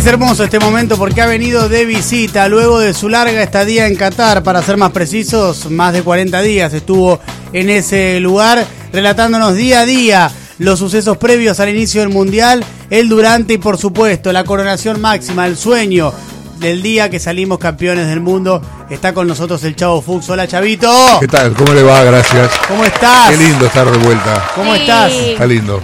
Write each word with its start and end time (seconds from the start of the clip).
Es 0.00 0.06
hermoso 0.06 0.44
este 0.44 0.58
momento 0.58 0.96
porque 0.96 1.20
ha 1.20 1.26
venido 1.26 1.68
de 1.68 1.84
visita 1.84 2.48
luego 2.48 2.78
de 2.78 2.94
su 2.94 3.10
larga 3.10 3.42
estadía 3.42 3.86
en 3.86 3.96
Qatar, 3.96 4.42
para 4.42 4.62
ser 4.62 4.78
más 4.78 4.92
precisos, 4.92 5.70
más 5.70 5.92
de 5.92 6.02
40 6.02 6.40
días 6.40 6.72
estuvo 6.72 7.20
en 7.52 7.68
ese 7.68 8.18
lugar 8.18 8.66
relatándonos 8.94 9.56
día 9.56 9.80
a 9.80 9.84
día 9.84 10.30
los 10.56 10.78
sucesos 10.78 11.18
previos 11.18 11.60
al 11.60 11.68
inicio 11.68 12.00
del 12.00 12.08
Mundial, 12.08 12.64
el 12.88 13.10
durante 13.10 13.52
y 13.52 13.58
por 13.58 13.76
supuesto 13.76 14.32
la 14.32 14.44
coronación 14.44 15.02
máxima, 15.02 15.46
el 15.46 15.58
sueño 15.58 16.14
del 16.60 16.82
día 16.82 17.08
que 17.10 17.18
salimos 17.18 17.58
campeones 17.58 18.06
del 18.06 18.20
mundo. 18.20 18.60
Está 18.88 19.12
con 19.14 19.26
nosotros 19.26 19.62
el 19.64 19.74
Chavo 19.74 20.00
Fuchs. 20.02 20.28
Hola, 20.30 20.46
Chavito. 20.46 20.90
¿Qué 21.20 21.26
tal? 21.26 21.54
¿Cómo 21.54 21.72
le 21.72 21.82
va? 21.82 22.04
Gracias. 22.04 22.50
¿Cómo 22.68 22.84
estás? 22.84 23.30
Qué 23.30 23.36
lindo 23.38 23.66
estar 23.66 23.90
de 23.90 23.98
vuelta. 23.98 24.50
¿Cómo 24.54 24.74
Sí. 24.74 24.80
estás? 24.82 25.12
Está 25.12 25.46
lindo. 25.46 25.80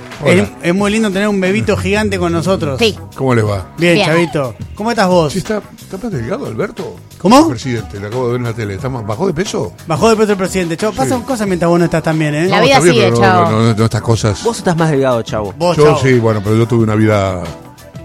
Es, 0.63 0.75
muy 0.75 0.91
lindo 0.91 1.11
tener 1.11 1.29
un 1.29 1.41
bebito 1.41 1.77
gigante 1.77 2.19
con 2.19 2.33
nosotros. 2.33 2.79
Sí. 2.79 2.97
¿Cómo 3.15 3.35
le 3.35 3.43
va? 3.43 3.69
Bien, 3.79 3.95
Bien. 3.95 4.07
Chavito. 4.07 4.55
¿Cómo 4.75 4.91
estás 4.91 5.09
vos? 5.09 5.33
Sí, 5.33 5.39
está, 5.39 5.63
está 5.81 5.97
más 5.97 6.13
delgado, 6.13 6.47
Alberto. 6.47 6.97
¿Cómo? 7.19 7.41
El 7.41 7.47
presidente, 7.49 7.99
le 7.99 8.07
acabo 8.09 8.27
de 8.27 8.33
ver 8.33 8.41
en 8.41 8.45
la 8.47 8.53
tele. 8.53 8.75
¿Está 8.75 8.89
más, 8.89 9.07
¿Bajó 9.07 9.27
de 9.27 9.33
peso? 9.35 9.73
Bajó 9.87 10.11
de 10.11 10.17
peso 10.17 10.33
el 10.33 10.39
presidente. 10.39 10.77
Chavo, 10.77 10.93
pasan 10.95 11.23
cosas 11.23 11.47
mientras 11.47 11.69
vos 11.69 11.79
no 11.79 11.87
estás 11.87 12.03
tan 12.03 12.19
bien, 12.19 12.35
¿eh? 12.35 12.47
La 12.49 12.61
vida 12.61 12.79
bien, 12.81 12.95
sigue, 12.95 13.13
chavo. 13.15 13.51
No, 13.51 13.63
no, 13.63 13.75
no, 13.75 13.85
estas 13.85 14.03
cosas. 14.03 14.43
Vos 14.45 14.59
estás 14.59 14.77
más 14.77 14.91
delgado, 14.91 15.23
chavo. 15.23 15.55
Vos, 15.57 15.77
yo 15.77 15.85
Chavo. 15.85 15.99
sí, 16.03 16.19
bueno, 16.19 16.41
pero 16.45 16.57
yo 16.57 16.67
tuve 16.69 16.85
una 16.85 16.95
vida. 16.95 17.43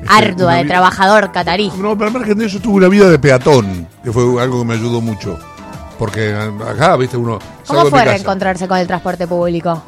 Este, 0.02 0.14
Ardua, 0.14 0.56
de 0.56 0.66
trabajador 0.66 1.32
catarí. 1.32 1.72
No, 1.78 1.98
pero 1.98 2.08
al 2.08 2.14
margen 2.14 2.38
de 2.38 2.46
eso 2.46 2.60
tuve 2.60 2.78
una 2.78 2.88
vida 2.88 3.10
de 3.10 3.20
peatón, 3.20 3.88
que 4.04 4.12
fue 4.12 4.24
algo 4.42 4.60
que 4.60 4.66
me 4.66 4.74
ayudó 4.76 5.02
mucho. 5.02 5.38
Porque 6.00 6.34
acá, 6.34 6.98
viste, 6.98 7.16
uno. 7.18 7.38
¿Cómo 7.68 7.86
fue 7.86 8.04
reencontrarse 8.04 8.68
con 8.68 8.78
el 8.78 8.88
transporte 8.88 9.28
público? 9.28 9.82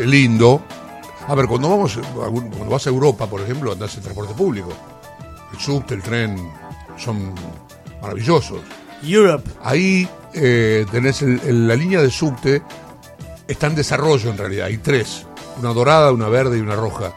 lindo. 0.00 0.62
A 1.28 1.34
ver, 1.34 1.46
cuando 1.46 1.68
vamos, 1.68 1.98
cuando 2.14 2.66
vas 2.70 2.86
a 2.86 2.90
Europa, 2.90 3.26
por 3.26 3.40
ejemplo, 3.42 3.70
andás 3.72 3.94
en 3.96 4.02
transporte 4.02 4.32
público. 4.34 4.70
El 5.52 5.60
subte, 5.60 5.94
el 5.94 6.02
tren, 6.02 6.36
son 6.96 7.34
maravillosos. 8.00 8.60
Europe. 9.02 9.48
Ahí 9.62 10.08
eh, 10.32 10.86
tenés 10.90 11.22
el- 11.22 11.40
el- 11.44 11.68
la 11.68 11.74
línea 11.76 12.00
de 12.00 12.10
subte, 12.10 12.62
está 13.46 13.66
en 13.66 13.74
desarrollo 13.74 14.30
en 14.30 14.38
realidad, 14.38 14.66
hay 14.66 14.78
tres, 14.78 15.26
una 15.60 15.72
dorada, 15.74 16.12
una 16.12 16.28
verde 16.28 16.56
y 16.58 16.60
una 16.60 16.76
roja. 16.76 17.12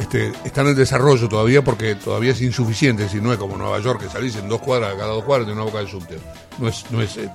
Este, 0.00 0.32
están 0.44 0.66
en 0.66 0.74
desarrollo 0.76 1.28
todavía 1.28 1.62
porque 1.62 1.94
todavía 1.94 2.32
es 2.32 2.40
insuficiente, 2.40 3.08
si 3.08 3.20
no 3.20 3.32
es 3.32 3.38
como 3.38 3.56
Nueva 3.58 3.78
York, 3.80 4.00
que 4.02 4.08
salís 4.08 4.34
en 4.36 4.48
dos 4.48 4.60
cuadras, 4.62 4.94
cada 4.94 5.12
dos 5.12 5.24
cuadras 5.24 5.46
de 5.46 5.52
una 5.52 5.62
boca 5.62 5.78
de 5.80 5.88
subte. 5.88 6.16
No 6.58 6.68
es, 6.68 6.84
no 6.90 7.02
es, 7.02 7.16
eh, 7.18 7.30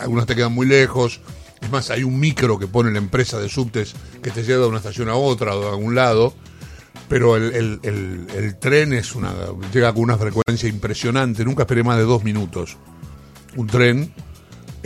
algunas 0.00 0.26
te 0.26 0.34
quedan 0.34 0.52
muy 0.52 0.66
lejos. 0.66 1.20
Es 1.62 1.70
más, 1.70 1.90
hay 1.90 2.02
un 2.02 2.18
micro 2.18 2.58
que 2.58 2.66
pone 2.66 2.90
la 2.90 2.98
empresa 2.98 3.38
de 3.38 3.48
subtes 3.48 3.94
que 4.22 4.30
te 4.30 4.42
lleva 4.42 4.62
de 4.64 4.68
una 4.68 4.78
estación 4.78 5.08
a 5.08 5.14
otra 5.14 5.54
o 5.54 5.60
de 5.62 5.68
algún 5.68 5.94
lado. 5.94 6.34
Pero 7.08 7.36
el, 7.36 7.54
el- 7.82 8.26
el- 8.34 8.56
tren 8.58 8.92
es 8.92 9.14
una, 9.14 9.32
llega 9.72 9.92
con 9.92 10.02
una 10.02 10.18
frecuencia 10.18 10.68
impresionante. 10.68 11.44
Nunca 11.44 11.62
esperé 11.62 11.82
más 11.84 11.96
de 11.98 12.04
dos 12.04 12.24
minutos. 12.24 12.76
Un 13.56 13.66
tren 13.68 14.12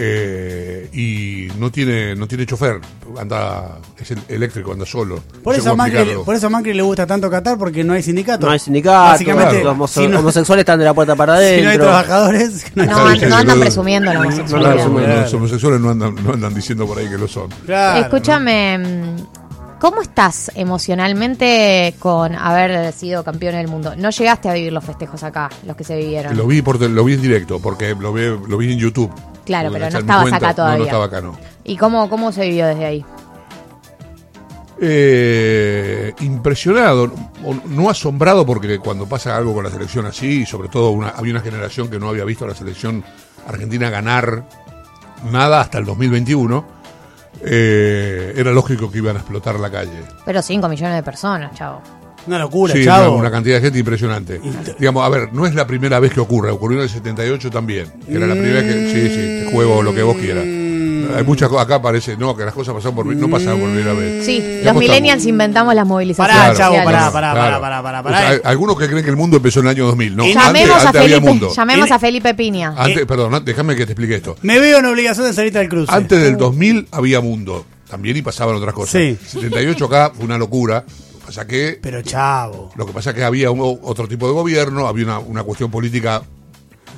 eh, 0.01 0.89
y 0.93 1.49
no 1.59 1.73
tiene 1.73 2.15
no 2.15 2.29
tiene 2.29 2.47
chofer. 2.47 2.81
Anda 3.19 3.79
es 3.99 4.11
el- 4.13 4.21
eléctrico, 4.29 4.73
anda 4.73 4.87
solo. 4.87 5.21
Por 5.43 5.55
No 5.57 5.61
eso, 5.61 5.73
a 5.73 5.75
Macri, 5.75 5.95
explicarlo. 5.97 6.25
por 6.25 6.35
eso 6.37 6.47
a 6.47 6.51
Macri 6.51 6.73
le 6.73 6.83
gusta 6.83 7.05
tanto 7.07 7.29
Qatar 7.29 7.59
porque 7.59 7.83
no 7.83 7.95
hay 7.95 8.03
sindicato. 8.05 8.47
No 8.47 8.53
hay 8.53 8.61
sindicato, 8.61 8.97
Básicamente, 9.11 9.65
los 9.65 9.73
homo- 9.73 9.89
si 9.89 10.07
no- 10.07 10.21
homosexuales 10.21 10.63
están 10.63 10.79
de 10.79 10.85
la 10.85 10.95
puerta 10.95 11.17
para 11.17 11.37
Si 11.39 11.43
adentro. 11.45 11.65
no 11.65 11.71
hay 11.73 11.79
trabajadores, 11.79 12.67
no 12.77 12.83
hay 12.85 12.89
No, 12.89 13.29
no 13.29 13.37
andan 13.37 13.59
no- 13.59 13.61
presumiendo 13.61 14.13
la 14.13 14.21
homosexualidad. 14.21 14.75
Claro. 14.87 15.21
los 15.23 15.35
homosexuales 15.35 15.81
no 15.81 15.91
andan, 15.91 16.15
no 16.25 16.33
andan 16.33 16.55
diciendo 16.55 16.87
por 16.87 16.99
ahí 16.99 17.09
que 17.09 17.19
lo 17.19 17.27
son. 17.27 17.49
Claro, 17.67 18.01
Escúchame, 18.05 19.17
¿cómo 19.81 20.01
estás 20.03 20.53
emocionalmente 20.55 21.95
con 21.99 22.35
haber 22.35 22.93
sido 22.93 23.25
campeón 23.25 23.55
del 23.55 23.69
mundo? 23.69 23.95
No 23.97 24.11
llegaste 24.11 24.49
a 24.49 24.53
vivir 24.53 24.73
los 24.73 24.85
festejos 24.85 25.23
acá, 25.23 25.49
los 25.67 25.77
que 25.77 25.85
se 25.85 25.97
vivieron. 25.97 26.37
Lo 26.37 26.47
vi 26.47 26.63
por, 26.63 26.81
lo 26.81 27.05
vi 27.05 27.15
en 27.15 27.23
directo, 27.23 27.59
porque 27.61 27.95
lo 27.99 28.13
vi, 28.13 28.23
lo 28.49 28.57
vi 28.59 28.73
en 28.73 28.79
YouTube. 28.79 29.11
Claro, 29.49 29.71
pero 29.73 29.89
no 29.91 29.99
estabas 29.99 30.33
acá 30.33 30.49
No, 30.49 30.55
todavía. 30.55 30.79
no 30.79 30.85
estaba 30.85 31.05
acá, 31.07 31.21
no. 31.23 31.39
¿Y 31.65 31.77
cómo, 31.79 32.09
cómo 32.11 32.31
se 32.33 32.43
vivió 32.43 32.67
desde 32.67 32.85
ahí? 32.85 33.05
Eh, 34.81 36.15
impresionado, 36.21 37.11
o 37.45 37.55
no 37.67 37.91
asombrado 37.91 38.47
porque 38.47 38.79
cuando 38.79 39.07
pasa 39.09 39.37
algo 39.37 39.53
con 39.55 39.65
la 39.65 39.71
selección 39.71 40.07
así, 40.07 40.43
y 40.43 40.47
sobre 40.47 40.69
todo 40.69 40.91
una, 40.91 41.09
había 41.09 41.33
una 41.33 41.41
generación 41.41 41.89
que 41.89 41.99
no 41.99 42.11
había 42.11 42.25
visto 42.25 42.45
a 42.45 42.49
la 42.49 42.55
selección 42.55 43.03
argentina 43.47 43.91
ganar 43.91 44.45
nada 45.33 45.61
hasta 45.63 45.79
el 45.79 45.85
2021, 45.87 46.65
eh, 47.41 48.35
era 48.37 48.53
lógico 48.53 48.91
que 48.91 48.99
iban 48.99 49.17
a 49.17 49.21
explotar 49.21 49.59
la 49.59 49.71
calle. 49.71 50.03
Pero 50.25 50.43
5 50.43 50.69
millones 50.69 50.95
de 50.95 51.03
personas, 51.03 51.55
chavo. 51.55 51.81
Una 52.29 52.39
locura, 52.39 52.73
Sí, 52.73 52.83
una, 52.83 52.87
chavo. 52.87 53.17
una 53.17 53.31
cantidad 53.31 53.57
de 53.57 53.63
gente 53.63 53.79
impresionante. 53.79 54.41
Digamos, 54.79 55.05
a 55.05 55.09
ver, 55.09 55.33
no 55.33 55.47
es 55.47 55.55
la 55.55 55.67
primera 55.67 55.99
vez 55.99 56.13
que 56.13 56.21
ocurre, 56.21 56.51
ocurrió 56.51 56.79
en 56.79 56.85
el 56.85 56.89
78 56.91 57.51
también, 57.51 57.87
que 58.07 58.15
era 58.17 58.27
la 58.27 58.35
primera 58.35 58.61
vez 58.61 58.65
que, 58.75 58.93
sí, 58.93 59.09
sí, 59.09 59.45
te 59.47 59.51
juego 59.53 59.83
lo 59.83 59.95
que 59.95 60.03
vos 60.03 60.17
quieras. 60.17 60.45
Hay 61.17 61.25
muchas 61.25 61.49
cosas, 61.49 61.65
acá 61.65 61.81
parece, 61.81 62.19
no, 62.19 62.37
que 62.37 62.45
las 62.45 62.53
cosas 62.53 62.75
pasaron 62.75 62.95
por, 62.95 63.07
no 63.07 63.31
pasaron 63.31 63.59
por 63.61 63.71
primera 63.71 63.95
vez. 63.95 64.27
Sí, 64.27 64.61
los 64.63 64.75
millennials 64.77 65.25
inventamos 65.25 65.75
las 65.75 65.87
movilizaciones. 65.87 66.37
Pará, 66.37 66.55
Claro, 66.55 66.59
chavo, 66.59 66.75
sociales. 66.77 67.11
pará, 67.13 67.33
pará, 67.33 67.61
claro. 67.81 68.03
pará, 68.05 68.41
algunos 68.45 68.79
que 68.79 68.89
creen 68.89 69.03
que 69.05 69.11
el 69.11 69.17
mundo 69.17 69.39
empezó 69.39 69.61
en 69.61 69.67
el 69.67 69.71
año 69.71 69.87
2000, 69.87 70.17
¿no? 70.17 70.25
Antes, 70.25 70.35
Llamemos, 70.37 70.71
a, 70.71 70.89
antes 70.89 71.01
había 71.01 71.15
Felipe, 71.17 71.21
mundo. 71.31 71.51
llamemos 71.57 71.91
a 71.91 71.99
Felipe 71.99 72.35
Piña. 72.35 72.75
Antes, 72.77 73.07
perdón, 73.07 73.43
déjame 73.43 73.75
que 73.75 73.87
te 73.87 73.93
explique 73.93 74.17
esto. 74.17 74.37
Me 74.43 74.59
veo 74.59 74.81
en 74.81 74.85
obligación 74.85 75.25
de 75.27 75.33
salir 75.33 75.57
al 75.57 75.69
cruce. 75.71 75.91
Antes 75.95 76.21
del 76.21 76.37
2000 76.37 76.89
había 76.91 77.21
mundo, 77.23 77.65
también 77.89 78.15
y 78.19 78.21
pasaban 78.23 78.57
otras 78.57 78.75
cosas. 78.75 79.01
Sí. 79.01 79.17
78 79.41 79.85
acá 79.87 80.13
fue 80.15 80.27
una 80.27 80.37
locura. 80.37 80.85
Pasa 81.29 81.47
que, 81.47 81.79
Pero 81.83 82.01
chavo. 82.01 82.71
lo 82.75 82.87
que 82.87 82.93
pasa 82.95 83.13
que 83.13 83.23
había 83.23 83.51
un- 83.51 83.79
otro 83.83 84.09
tipo 84.09 84.27
de 84.27 84.33
gobierno, 84.33 84.87
había 84.89 85.05
una, 85.05 85.19
una 85.19 85.43
cuestión 85.43 85.71
política. 85.71 86.23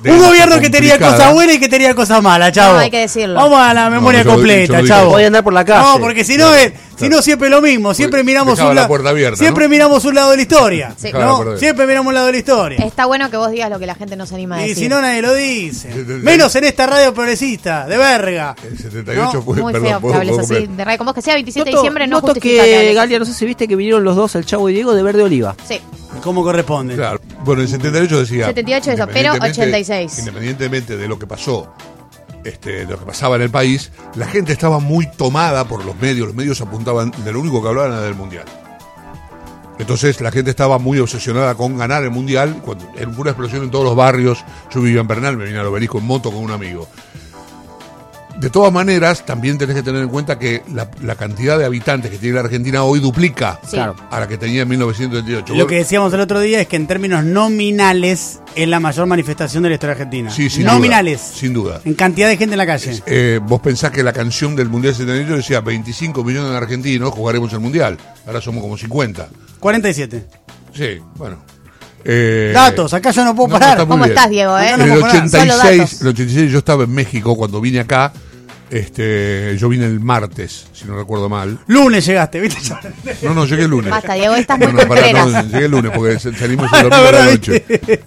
Un 0.05 0.19
gobierno 0.19 0.57
que 0.61 0.69
tenía 0.69 0.97
cosas 0.97 1.33
buenas 1.33 1.57
y 1.57 1.59
que 1.59 1.67
tenía 1.67 1.93
cosas 1.93 2.23
malas, 2.23 2.53
chavo. 2.53 2.75
No, 2.75 2.79
hay 2.79 2.89
que 2.89 2.99
decirlo. 2.99 3.35
Vamos 3.35 3.59
a 3.59 3.73
la 3.73 3.89
memoria 3.89 4.23
yo 4.23 4.31
completa, 4.31 4.81
chavo. 4.85 5.09
Voy 5.09 5.23
a 5.25 5.27
andar 5.27 5.43
por 5.43 5.51
la 5.51 5.65
calle. 5.65 5.85
No, 5.85 5.99
porque 5.99 6.23
si 6.23 6.37
no, 6.37 6.55
es, 6.55 6.71
si 6.97 7.09
no 7.09 7.21
siempre 7.21 7.49
lo 7.49 7.61
mismo. 7.61 7.93
Siempre 7.93 8.23
miramos 8.23 8.53
dejaba 8.55 8.69
un 8.71 8.75
la 8.75 8.81
lado. 8.81 8.87
puerta 8.89 9.09
abierta, 9.09 9.37
Siempre 9.37 9.65
¿no? 9.65 9.69
miramos 9.69 10.05
un 10.05 10.15
lado 10.15 10.31
de 10.31 10.35
la 10.37 10.41
historia. 10.43 10.93
Sí. 10.97 11.07
Dejaba 11.07 11.23
la 11.23 11.29
¿no? 11.31 11.35
puerta 11.37 11.49
abierta. 11.51 11.59
Siempre 11.65 11.87
miramos 11.87 12.07
un 12.07 12.13
lado 12.13 12.25
de 12.27 12.31
la 12.33 12.37
historia. 12.37 12.85
Está 12.85 13.05
bueno 13.05 13.29
que 13.31 13.37
vos 13.37 13.51
digas 13.51 13.69
lo 13.69 13.79
que 13.79 13.85
la 13.85 13.95
gente 13.95 14.15
no 14.15 14.25
se 14.25 14.35
anima 14.35 14.57
a 14.57 14.65
Y 14.65 14.69
decir. 14.69 14.83
si 14.83 14.89
no, 14.89 15.01
nadie 15.01 15.21
lo 15.21 15.33
dice. 15.33 15.89
Menos 16.05 16.55
en 16.55 16.63
esta 16.65 16.85
radio 16.87 17.13
progresista, 17.13 17.87
de 17.87 17.97
verga. 17.97 18.55
El 18.63 18.77
78 18.77 19.31
No, 19.33 19.41
fue, 19.41 19.55
Muy 19.61 19.73
perdón, 19.73 19.87
feo 19.89 19.97
que 19.97 20.01
¿puedo- 20.01 20.13
hables 20.15 20.29
puedo 20.29 20.41
así 20.41 20.47
completar? 20.53 20.77
de 20.77 20.85
radio. 20.85 20.97
Como 20.97 21.13
que 21.13 21.21
sea 21.21 21.33
27 21.35 21.69
de 21.69 21.75
diciembre 21.75 22.07
no 22.07 22.17
noto 22.17 22.27
justifica 22.33 22.63
que 22.63 22.69
que, 22.69 22.77
hables. 22.77 22.95
Galia, 22.95 23.19
no 23.19 23.25
sé 23.25 23.33
si 23.33 23.45
viste 23.45 23.67
que 23.67 23.75
vinieron 23.75 24.03
los 24.03 24.15
dos, 24.15 24.35
el 24.35 24.45
Chavo 24.45 24.69
y 24.69 24.73
Diego, 24.73 24.93
de 24.93 25.03
Verde 25.03 25.23
Oliva. 25.23 25.55
Sí. 25.67 25.79
¿Cómo 26.21 26.43
corresponde? 26.43 26.95
Claro. 26.95 27.19
Bueno, 27.43 27.61
el 27.63 27.67
78 27.67 28.19
decía. 28.19 28.45
78 28.47 28.91
eso, 28.91 29.07
pero 29.07 29.33
independientemente- 29.35 29.61
86. 29.61 30.19
Independientemente 30.19 30.97
de 30.97 31.07
lo 31.07 31.17
que 31.17 31.25
pasó, 31.25 31.73
este, 32.43 32.85
lo 32.85 32.99
que 32.99 33.05
pasaba 33.05 33.35
en 33.35 33.43
el 33.43 33.49
país, 33.49 33.91
la 34.15 34.27
gente 34.27 34.51
estaba 34.51 34.79
muy 34.79 35.09
tomada 35.11 35.65
por 35.65 35.85
los 35.85 35.95
medios. 35.97 36.27
Los 36.27 36.35
medios 36.35 36.61
apuntaban, 36.61 37.11
de 37.23 37.31
lo 37.31 37.39
único 37.39 37.61
que 37.61 37.69
hablaban 37.69 37.91
era 37.91 38.01
del 38.01 38.15
mundial. 38.15 38.45
Entonces 39.79 40.21
la 40.21 40.31
gente 40.31 40.51
estaba 40.51 40.77
muy 40.77 40.99
obsesionada 40.99 41.55
con 41.55 41.77
ganar 41.77 42.03
el 42.03 42.11
mundial. 42.11 42.61
Cuando, 42.63 42.87
era 42.95 43.07
una 43.09 43.31
explosión 43.31 43.63
en 43.63 43.71
todos 43.71 43.85
los 43.85 43.95
barrios. 43.95 44.43
Yo 44.73 44.81
vivía 44.81 45.01
en 45.01 45.07
Bernal, 45.07 45.37
me 45.37 45.45
vine 45.45 45.57
al 45.57 45.65
obelisco 45.65 45.97
en 45.97 46.05
moto 46.05 46.31
con 46.31 46.43
un 46.43 46.51
amigo. 46.51 46.87
De 48.37 48.49
todas 48.49 48.71
maneras, 48.71 49.25
también 49.25 49.57
tenés 49.57 49.75
que 49.75 49.83
tener 49.83 50.01
en 50.01 50.09
cuenta 50.09 50.39
que 50.39 50.63
la, 50.73 50.89
la 51.01 51.15
cantidad 51.15 51.57
de 51.59 51.65
habitantes 51.65 52.09
que 52.11 52.17
tiene 52.17 52.35
la 52.35 52.41
Argentina 52.41 52.83
hoy 52.83 52.99
duplica 52.99 53.59
Sí. 53.69 53.77
A 53.77 54.19
la 54.19 54.27
que 54.27 54.37
tenía 54.37 54.63
en 54.63 54.69
1928. 54.69 55.53
Lo 55.55 55.67
que 55.67 55.75
decíamos 55.75 56.13
el 56.13 56.19
otro 56.21 56.39
día 56.39 56.61
es 56.61 56.67
que 56.67 56.75
en 56.77 56.87
términos 56.87 57.23
nominales 57.25 58.39
es 58.55 58.67
la 58.67 58.79
mayor 58.79 59.05
manifestación 59.05 59.63
de 59.63 59.69
la 59.69 59.75
historia 59.75 59.91
argentina. 59.93 60.29
Sí, 60.31 60.49
sin 60.49 60.65
nominales. 60.65 61.21
duda, 61.21 61.39
sin 61.39 61.53
duda. 61.53 61.81
En 61.85 61.93
cantidad 61.93 62.27
de 62.29 62.37
gente 62.37 62.53
en 62.53 62.57
la 62.57 62.65
calle. 62.65 63.01
Eh, 63.05 63.39
vos 63.43 63.61
pensás 63.61 63.91
que 63.91 64.03
la 64.03 64.13
canción 64.13 64.55
del 64.55 64.69
Mundial 64.69 64.95
78 64.95 65.35
decía 65.35 65.61
25 65.61 66.23
millones 66.23 66.51
de 66.51 66.57
argentinos 66.57 67.11
jugaremos 67.11 67.51
el 67.53 67.59
Mundial. 67.59 67.97
Ahora 68.25 68.41
somos 68.41 68.61
como 68.61 68.77
50. 68.77 69.27
47. 69.59 70.25
Sí, 70.73 70.99
bueno. 71.15 71.37
Eh, 72.03 72.51
Datos, 72.53 72.93
acá 72.93 73.11
yo 73.11 73.23
no 73.25 73.35
puedo 73.35 73.49
no, 73.49 73.53
parar. 73.53 73.71
está 73.77 73.85
¿Cómo 73.85 74.03
bien. 74.03 74.15
estás, 74.17 74.29
Diego? 74.29 74.57
Eh? 74.57 74.69
En 74.71 74.81
el 74.81 74.89
puedo 74.89 75.01
parar. 75.01 75.29
Solo 75.29 75.41
86, 75.53 75.77
datos. 75.77 76.01
el 76.01 76.07
86 76.07 76.51
yo 76.51 76.57
estaba 76.59 76.83
en 76.83 76.91
México 76.91 77.35
cuando 77.37 77.61
vine 77.61 77.79
acá. 77.79 78.11
Este, 78.69 79.57
yo 79.57 79.67
vine 79.67 79.85
el 79.85 79.99
martes, 79.99 80.65
si 80.71 80.85
no 80.85 80.95
recuerdo 80.95 81.27
mal. 81.27 81.59
Lunes 81.67 82.05
llegaste, 82.05 82.39
¿viste? 82.39 82.73
No, 83.21 83.33
no, 83.33 83.45
llegué 83.45 83.63
el 83.63 83.69
lunes. 83.69 83.91
Basta, 83.91 84.13
Diego, 84.13 84.33
estás 84.35 84.57
muy 84.57 84.67
No, 84.67 84.73
no, 84.73 84.87
contreras. 84.87 85.27
no, 85.27 85.41
llegué 85.43 85.65
el 85.65 85.71
lunes 85.71 85.91
porque 85.93 86.19
salimos 86.19 86.71
el 86.71 86.89
domingo 86.89 87.07
a 87.07 87.11
la 87.11 87.25
noche. 87.25 87.65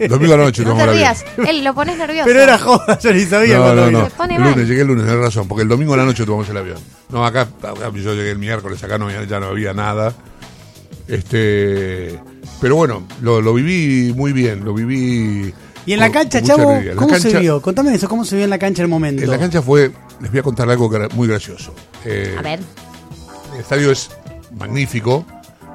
Domingo 0.09 0.33
a 0.35 0.37
la 0.39 0.45
noche 0.45 0.63
No 0.63 0.71
tomamos 0.71 0.87
te 0.95 0.99
el 1.01 1.05
avión. 1.05 1.25
rías. 1.37 1.49
Él 1.51 1.65
lo 1.65 1.75
pones 1.75 1.99
nervioso. 1.99 2.25
Pero 2.25 2.43
era 2.43 2.57
joda, 2.59 2.99
yo 2.99 3.13
ni 3.13 3.21
sabía 3.27 3.59
No, 3.59 3.75
no, 3.75 4.09
El 4.31 4.43
lunes, 4.43 4.67
llegué 4.69 4.81
el 4.81 4.87
lunes, 4.87 5.05
tenés 5.05 5.21
razón, 5.21 5.47
porque 5.49 5.65
el 5.65 5.69
domingo 5.69 5.93
a 5.93 5.99
la 5.99 6.05
noche 6.07 6.25
tomamos 6.25 6.49
el 6.49 6.57
avión. 6.57 6.79
No, 7.11 7.27
acá, 7.27 7.43
acá 7.43 7.91
yo 7.95 8.15
llegué 8.15 8.31
el 8.31 8.39
miércoles, 8.39 8.83
acá 8.83 8.97
no, 8.97 9.05
había- 9.09 9.25
ya 9.25 9.41
no 9.41 9.49
había 9.49 9.75
nada. 9.75 10.15
Este, 11.09 12.19
pero 12.61 12.77
bueno, 12.77 13.07
lo, 13.21 13.41
lo 13.41 13.55
viví 13.55 14.13
muy 14.15 14.33
bien, 14.33 14.65
lo 14.65 14.75
viví. 14.75 15.53
Y 15.87 15.93
en 15.93 16.01
la 16.01 16.07
con- 16.07 16.15
cancha, 16.15 16.41
con 16.41 16.49
chavo, 16.49 16.81
¿cómo 16.97 17.19
se 17.19 17.39
vio? 17.39 17.61
Contame 17.61 17.95
eso, 17.95 18.09
¿cómo 18.09 18.25
se 18.25 18.37
vio 18.37 18.45
en 18.45 18.51
la 18.51 18.59
cancha 18.59 18.83
el 18.83 18.89
momento? 18.89 19.23
En 19.23 19.31
la 19.31 19.39
cancha 19.39 19.61
fue, 19.61 19.91
les 20.21 20.31
voy 20.31 20.41
a 20.41 20.43
contar 20.43 20.69
algo 20.71 20.91
muy 21.15 21.29
gracioso. 21.29 21.75
Eh, 22.05 22.35
A 22.39 22.43
ver. 22.43 22.61
El 23.55 23.61
estadio 23.61 23.91
es 23.93 24.11
magnífico, 24.59 25.25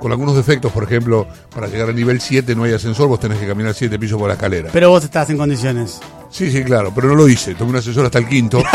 con 0.01 0.11
algunos 0.11 0.35
defectos, 0.35 0.71
por 0.71 0.83
ejemplo, 0.83 1.27
para 1.53 1.67
llegar 1.67 1.89
al 1.89 1.95
nivel 1.95 2.19
7 2.21 2.55
no 2.55 2.63
hay 2.63 2.73
ascensor, 2.73 3.07
vos 3.07 3.19
tenés 3.19 3.37
que 3.37 3.45
caminar 3.47 3.73
7 3.73 3.99
pisos 3.99 4.17
por 4.17 4.27
la 4.29 4.33
escalera. 4.33 4.69
Pero 4.73 4.89
vos 4.89 5.03
estás 5.03 5.29
en 5.29 5.37
condiciones. 5.37 5.99
Sí, 6.31 6.49
sí, 6.51 6.63
claro, 6.63 6.91
pero 6.93 7.07
no 7.09 7.15
lo 7.15 7.27
hice. 7.29 7.53
Tomé 7.55 7.71
un 7.71 7.75
ascensor 7.77 8.05
hasta 8.05 8.17
el 8.19 8.27
quinto. 8.27 8.63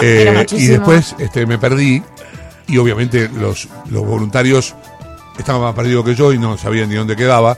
Eh, 0.00 0.46
y 0.52 0.66
después 0.68 1.16
este, 1.18 1.44
me 1.44 1.58
perdí. 1.58 2.00
Y 2.68 2.78
obviamente 2.78 3.28
los, 3.28 3.66
los 3.90 4.06
voluntarios 4.06 4.76
estaban 5.38 5.62
más 5.62 5.74
perdidos 5.74 6.04
que 6.04 6.14
yo 6.14 6.32
y 6.32 6.38
no 6.38 6.56
sabían 6.58 6.88
ni 6.88 6.96
dónde 6.96 7.16
quedaba. 7.16 7.56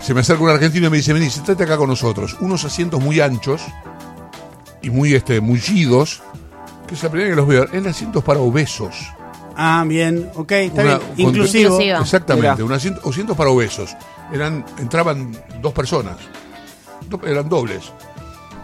Se 0.00 0.14
me 0.14 0.20
acerca 0.20 0.42
un 0.42 0.50
argentino 0.50 0.86
y 0.86 0.90
me 0.90 0.96
dice, 0.96 1.12
vení, 1.12 1.28
sentate 1.30 1.64
acá 1.64 1.76
con 1.76 1.88
nosotros. 1.88 2.36
Unos 2.40 2.64
asientos 2.64 3.00
muy 3.00 3.20
anchos 3.20 3.60
y 4.82 4.90
muy 4.90 5.14
este, 5.14 5.40
mullidos, 5.40 6.22
que 6.88 6.94
es 6.94 7.02
la 7.02 7.10
primera 7.10 7.28
vez 7.28 7.34
que 7.34 7.40
los 7.40 7.48
veo. 7.48 7.64
Eran 7.72 7.88
asientos 7.88 8.24
para 8.24 8.40
obesos. 8.40 8.94
Ah, 9.56 9.84
bien, 9.86 10.30
ok, 10.36 10.52
está 10.52 10.82
Una- 10.82 10.98
bien. 10.98 11.28
Inclusivo. 11.28 11.72
Inclusivo. 11.74 11.98
Exactamente, 12.00 12.62
un 12.62 12.72
asiento, 12.72 13.06
asientos 13.08 13.36
para 13.36 13.50
obesos. 13.50 13.94
Eran, 14.32 14.64
entraban 14.78 15.36
dos 15.60 15.72
personas, 15.74 16.16
Do- 17.08 17.20
eran 17.26 17.48
dobles. 17.48 17.92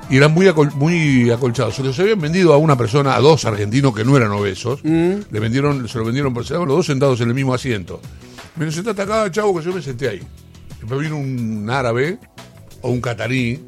Y 0.08 0.16
eran 0.18 0.32
muy, 0.32 0.46
acol- 0.46 0.72
muy 0.74 1.30
acolchados. 1.30 1.74
Se 1.74 1.82
los 1.82 1.98
habían 1.98 2.20
vendido 2.20 2.54
a 2.54 2.56
una 2.58 2.76
persona, 2.78 3.16
a 3.16 3.20
dos 3.20 3.44
argentinos 3.44 3.92
que 3.94 4.04
no 4.04 4.16
eran 4.16 4.30
obesos. 4.30 4.80
Le 4.84 5.40
vendieron, 5.40 5.86
se 5.88 5.98
lo 5.98 6.04
vendieron 6.04 6.32
por 6.32 6.44
separado, 6.44 6.64
los 6.66 6.76
dos 6.76 6.86
sentados 6.86 7.20
en 7.20 7.28
el 7.28 7.34
mismo 7.34 7.52
asiento. 7.52 8.00
Me 8.56 8.70
sentate 8.72 9.02
acá, 9.02 9.30
chavo, 9.30 9.56
que 9.58 9.64
yo 9.64 9.72
me 9.72 9.82
senté 9.82 10.08
ahí. 10.08 10.22
Después 10.80 11.00
vino 11.00 11.16
un 11.16 11.68
árabe 11.70 12.18
o 12.82 12.90
un 12.90 13.00
catarí 13.00 13.60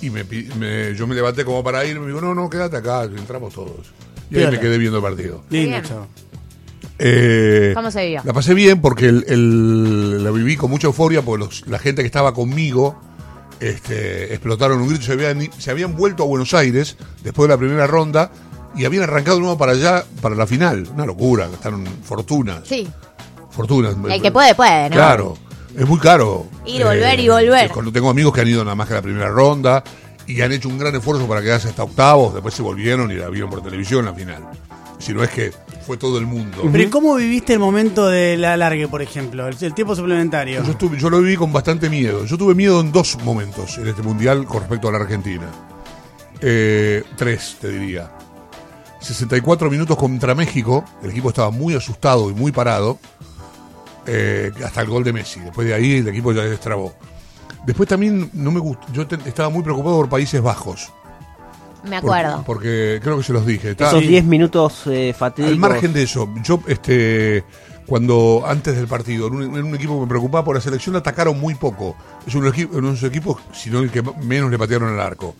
y 0.00 0.10
me, 0.10 0.24
me- 0.24 0.94
yo 0.94 1.06
me 1.06 1.14
levanté 1.14 1.44
como 1.44 1.62
para 1.62 1.84
ir. 1.84 1.98
Me 2.00 2.06
dijo, 2.08 2.20
no, 2.20 2.34
no, 2.34 2.48
quédate 2.50 2.76
acá, 2.76 3.04
entramos 3.04 3.54
todos. 3.54 3.92
Y 4.30 4.36
ahí 4.36 4.40
Piola. 4.42 4.50
me 4.52 4.60
quedé 4.60 4.78
viendo 4.78 4.96
el 4.98 5.02
partido. 5.04 5.44
Lindo, 5.50 5.70
Bien. 5.70 5.82
chavo. 5.84 6.06
Eh, 6.98 7.72
¿Cómo 7.74 7.90
se? 7.90 8.10
La 8.24 8.32
pasé 8.32 8.54
bien 8.54 8.80
porque 8.80 9.06
el, 9.06 9.24
el- 9.28 10.22
la 10.24 10.30
viví 10.30 10.56
con 10.56 10.70
mucha 10.70 10.86
euforia 10.86 11.22
porque 11.22 11.44
los- 11.44 11.66
la 11.66 11.78
gente 11.78 12.02
que 12.02 12.06
estaba 12.06 12.32
conmigo 12.34 13.00
este, 13.60 14.32
explotaron 14.34 14.80
un 14.80 14.88
grito. 14.88 15.04
Se 15.04 15.12
habían, 15.12 15.48
se 15.58 15.70
habían 15.70 15.94
vuelto 15.96 16.22
a 16.22 16.26
Buenos 16.26 16.54
Aires 16.54 16.96
después 17.22 17.48
de 17.48 17.54
la 17.54 17.58
primera 17.58 17.86
ronda 17.86 18.30
y 18.76 18.84
habían 18.84 19.04
arrancado 19.04 19.36
de 19.36 19.42
nuevo 19.42 19.58
para 19.58 19.72
allá, 19.72 20.04
para 20.20 20.34
la 20.34 20.46
final. 20.46 20.88
Una 20.94 21.06
locura, 21.06 21.48
gastaron 21.48 21.84
fortunas. 22.04 22.62
Sí. 22.66 22.88
Fortunas. 23.52 23.94
El 24.10 24.20
que 24.22 24.32
puede, 24.32 24.54
puede, 24.54 24.90
¿no? 24.90 24.96
Claro, 24.96 25.36
es 25.76 25.86
muy 25.86 25.98
caro. 25.98 26.46
Eh, 26.66 26.70
Ir, 26.72 26.84
volver 26.84 27.20
y 27.20 27.28
volver. 27.28 27.70
cuando 27.70 27.92
tengo 27.92 28.10
amigos 28.10 28.32
que 28.34 28.40
han 28.40 28.48
ido 28.48 28.64
nada 28.64 28.74
más 28.74 28.86
que 28.88 28.94
a 28.94 28.96
la 28.96 29.02
primera 29.02 29.28
ronda 29.28 29.82
y 30.26 30.40
han 30.40 30.52
hecho 30.52 30.68
un 30.68 30.78
gran 30.78 30.94
esfuerzo 30.94 31.26
para 31.26 31.42
quedarse 31.42 31.68
hasta 31.68 31.82
octavos, 31.82 32.32
después 32.34 32.54
se 32.54 32.62
volvieron 32.62 33.10
y 33.10 33.14
la 33.14 33.28
vieron 33.28 33.50
por 33.50 33.62
televisión 33.62 34.04
la 34.04 34.14
final. 34.14 34.42
Si 34.98 35.12
no 35.12 35.24
es 35.24 35.30
que 35.30 35.52
fue 35.84 35.96
todo 35.96 36.16
el 36.18 36.26
mundo. 36.26 36.58
Pero 36.70 36.84
¿y 36.84 36.86
cómo 36.88 37.16
viviste 37.16 37.52
el 37.54 37.58
momento 37.58 38.06
de 38.06 38.36
la 38.36 38.56
largue, 38.56 38.86
por 38.86 39.02
ejemplo? 39.02 39.48
El, 39.48 39.56
el 39.60 39.74
tiempo 39.74 39.96
suplementario. 39.96 40.62
Yo, 40.62 40.70
estuve- 40.70 40.96
yo 40.96 41.10
lo 41.10 41.18
viví 41.20 41.34
con 41.36 41.52
bastante 41.52 41.90
miedo. 41.90 42.24
Yo 42.24 42.38
tuve 42.38 42.54
miedo 42.54 42.80
en 42.80 42.92
dos 42.92 43.18
momentos 43.24 43.78
en 43.78 43.88
este 43.88 44.00
mundial 44.02 44.44
con 44.46 44.60
respecto 44.60 44.88
a 44.88 44.92
la 44.92 44.98
Argentina. 44.98 45.46
Eh, 46.40 47.02
tres, 47.16 47.56
te 47.60 47.68
diría. 47.70 48.12
64 49.00 49.70
minutos 49.70 49.96
contra 49.96 50.34
México. 50.34 50.84
El 51.02 51.10
equipo 51.10 51.30
estaba 51.30 51.50
muy 51.50 51.74
asustado 51.74 52.30
y 52.30 52.34
muy 52.34 52.52
parado. 52.52 52.98
Eh, 54.06 54.50
hasta 54.64 54.80
el 54.82 54.88
gol 54.88 55.04
de 55.04 55.12
Messi. 55.12 55.40
Después 55.40 55.66
de 55.66 55.74
ahí 55.74 55.96
el 55.98 56.08
equipo 56.08 56.32
ya 56.32 56.42
destrabó. 56.42 56.94
Después 57.66 57.88
también 57.88 58.30
no 58.32 58.50
me 58.50 58.60
gustó. 58.60 58.86
Yo 58.92 59.06
te- 59.06 59.16
estaba 59.28 59.48
muy 59.48 59.62
preocupado 59.62 59.96
por 59.96 60.08
Países 60.08 60.40
Bajos. 60.42 60.92
Me 61.84 62.00
Por- 62.00 62.10
acuerdo. 62.16 62.42
Porque, 62.46 63.00
creo 63.02 63.18
que 63.18 63.22
se 63.24 63.32
los 63.32 63.44
dije. 63.46 63.70
Estaba- 63.72 63.90
Esos 63.90 64.02
10 64.08 64.24
minutos 64.24 64.82
eh, 64.86 65.14
fatídicos. 65.16 65.52
al 65.52 65.58
margen 65.58 65.92
de 65.92 66.02
eso, 66.04 66.28
yo 66.42 66.60
este 66.66 67.44
cuando 67.86 68.44
antes 68.46 68.76
del 68.76 68.86
partido, 68.86 69.26
en 69.26 69.34
un, 69.34 69.42
en 69.58 69.64
un 69.64 69.74
equipo 69.74 69.94
que 69.96 70.02
me 70.02 70.06
preocupaba 70.06 70.44
por 70.44 70.54
la 70.54 70.60
selección, 70.60 70.94
atacaron 70.96 71.38
muy 71.40 71.54
poco. 71.56 71.96
Es 72.26 72.34
uno 72.34 72.50
de 72.50 72.68
los 72.70 73.02
equipos, 73.02 73.38
sino 73.52 73.80
el 73.80 73.90
que 73.90 74.02
menos 74.22 74.50
le 74.50 74.58
patearon 74.58 74.94
el 74.94 75.00
arco. 75.00 75.34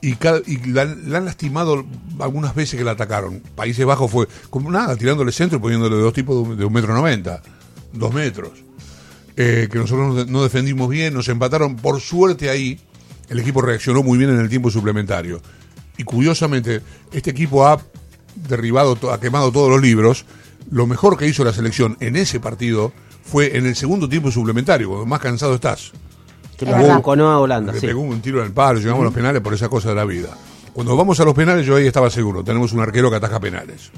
Y, 0.00 0.14
cada- 0.14 0.40
y 0.46 0.58
la, 0.70 0.82
han 0.82 1.24
lastimado 1.24 1.84
algunas 2.20 2.54
veces 2.54 2.78
que 2.78 2.84
la 2.84 2.92
atacaron. 2.92 3.40
Países 3.56 3.84
Bajos 3.84 4.10
fue 4.10 4.28
como 4.50 4.70
nada, 4.70 4.96
tirándole 4.96 5.32
centro 5.32 5.58
y 5.58 5.60
poniéndole 5.60 5.96
dos 5.96 6.12
tipos 6.12 6.48
de 6.50 6.56
de 6.56 6.64
un 6.64 6.72
metro 6.72 6.94
noventa, 6.94 7.42
dos 7.92 8.12
metros. 8.14 8.52
Eh, 9.36 9.68
que 9.70 9.78
nosotros 9.78 10.26
no- 10.28 10.42
defendimos 10.42 10.88
bien, 10.88 11.14
nos 11.14 11.28
empataron. 11.28 11.76
Por 11.76 12.00
suerte 12.00 12.50
ahí, 12.50 12.80
el 13.28 13.38
equipo 13.40 13.60
reaccionó 13.62 14.02
muy 14.02 14.18
bien 14.18 14.30
en 14.30 14.38
el 14.40 14.48
tiempo 14.48 14.70
suplementario. 14.70 15.40
Y 15.96 16.04
curiosamente, 16.04 16.80
este 17.12 17.30
equipo 17.30 17.66
ha 17.66 17.80
derribado, 18.36 18.96
ha 19.12 19.18
quemado 19.20 19.50
todos 19.52 19.68
los 19.70 19.82
libros. 19.82 20.24
Lo 20.70 20.86
mejor 20.86 21.16
que 21.16 21.26
hizo 21.26 21.44
la 21.44 21.52
selección 21.52 21.96
en 22.00 22.14
ese 22.16 22.38
partido 22.40 22.92
fue 23.24 23.56
en 23.56 23.66
el 23.66 23.74
segundo 23.74 24.08
tiempo 24.08 24.30
suplementario, 24.30 24.88
cuando 24.88 25.06
más 25.06 25.20
cansado 25.20 25.54
estás. 25.56 25.92
Que 26.66 26.66
la 26.66 26.78
verdad. 26.78 26.96
rinconó 26.96 27.30
a 27.30 27.38
Holanda, 27.40 27.72
Le 27.72 27.80
sí. 27.80 27.86
pegó 27.86 28.00
un 28.00 28.20
tiro 28.20 28.40
en 28.40 28.46
el 28.46 28.52
palo, 28.52 28.78
llegamos 28.80 29.00
a 29.02 29.04
los 29.04 29.14
penales 29.14 29.40
por 29.40 29.54
esa 29.54 29.68
cosa 29.68 29.90
de 29.90 29.94
la 29.94 30.04
vida. 30.04 30.28
Cuando 30.72 30.96
vamos 30.96 31.18
a 31.20 31.24
los 31.24 31.34
penales, 31.34 31.64
yo 31.66 31.76
ahí 31.76 31.86
estaba 31.86 32.10
seguro. 32.10 32.42
Tenemos 32.44 32.72
un 32.72 32.80
arquero 32.80 33.10
que 33.10 33.16
ataja 33.16 33.40
penales. 33.40 33.90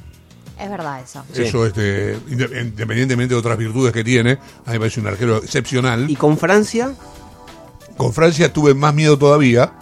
Es 0.59 0.69
verdad 0.71 1.01
eso. 1.03 1.25
Sí. 1.33 1.43
Eso, 1.43 1.65
este, 1.67 2.17
inde- 2.29 2.61
independientemente 2.63 3.35
de 3.35 3.41
otras 3.41 3.57
virtudes 3.57 3.93
que 3.93 4.05
tiene, 4.05 4.33
a 4.33 4.35
mí 4.37 4.73
me 4.75 4.79
parece 4.81 5.01
un 5.01 5.07
arquero 5.07 5.39
excepcional. 5.39 6.09
Y 6.11 6.17
con 6.17 6.37
Francia, 6.37 6.93
Con 7.97 8.13
Francia 8.15 8.51
tuve 8.53 8.73
más 8.75 8.95
miedo 8.95 9.19
todavía. 9.19 9.73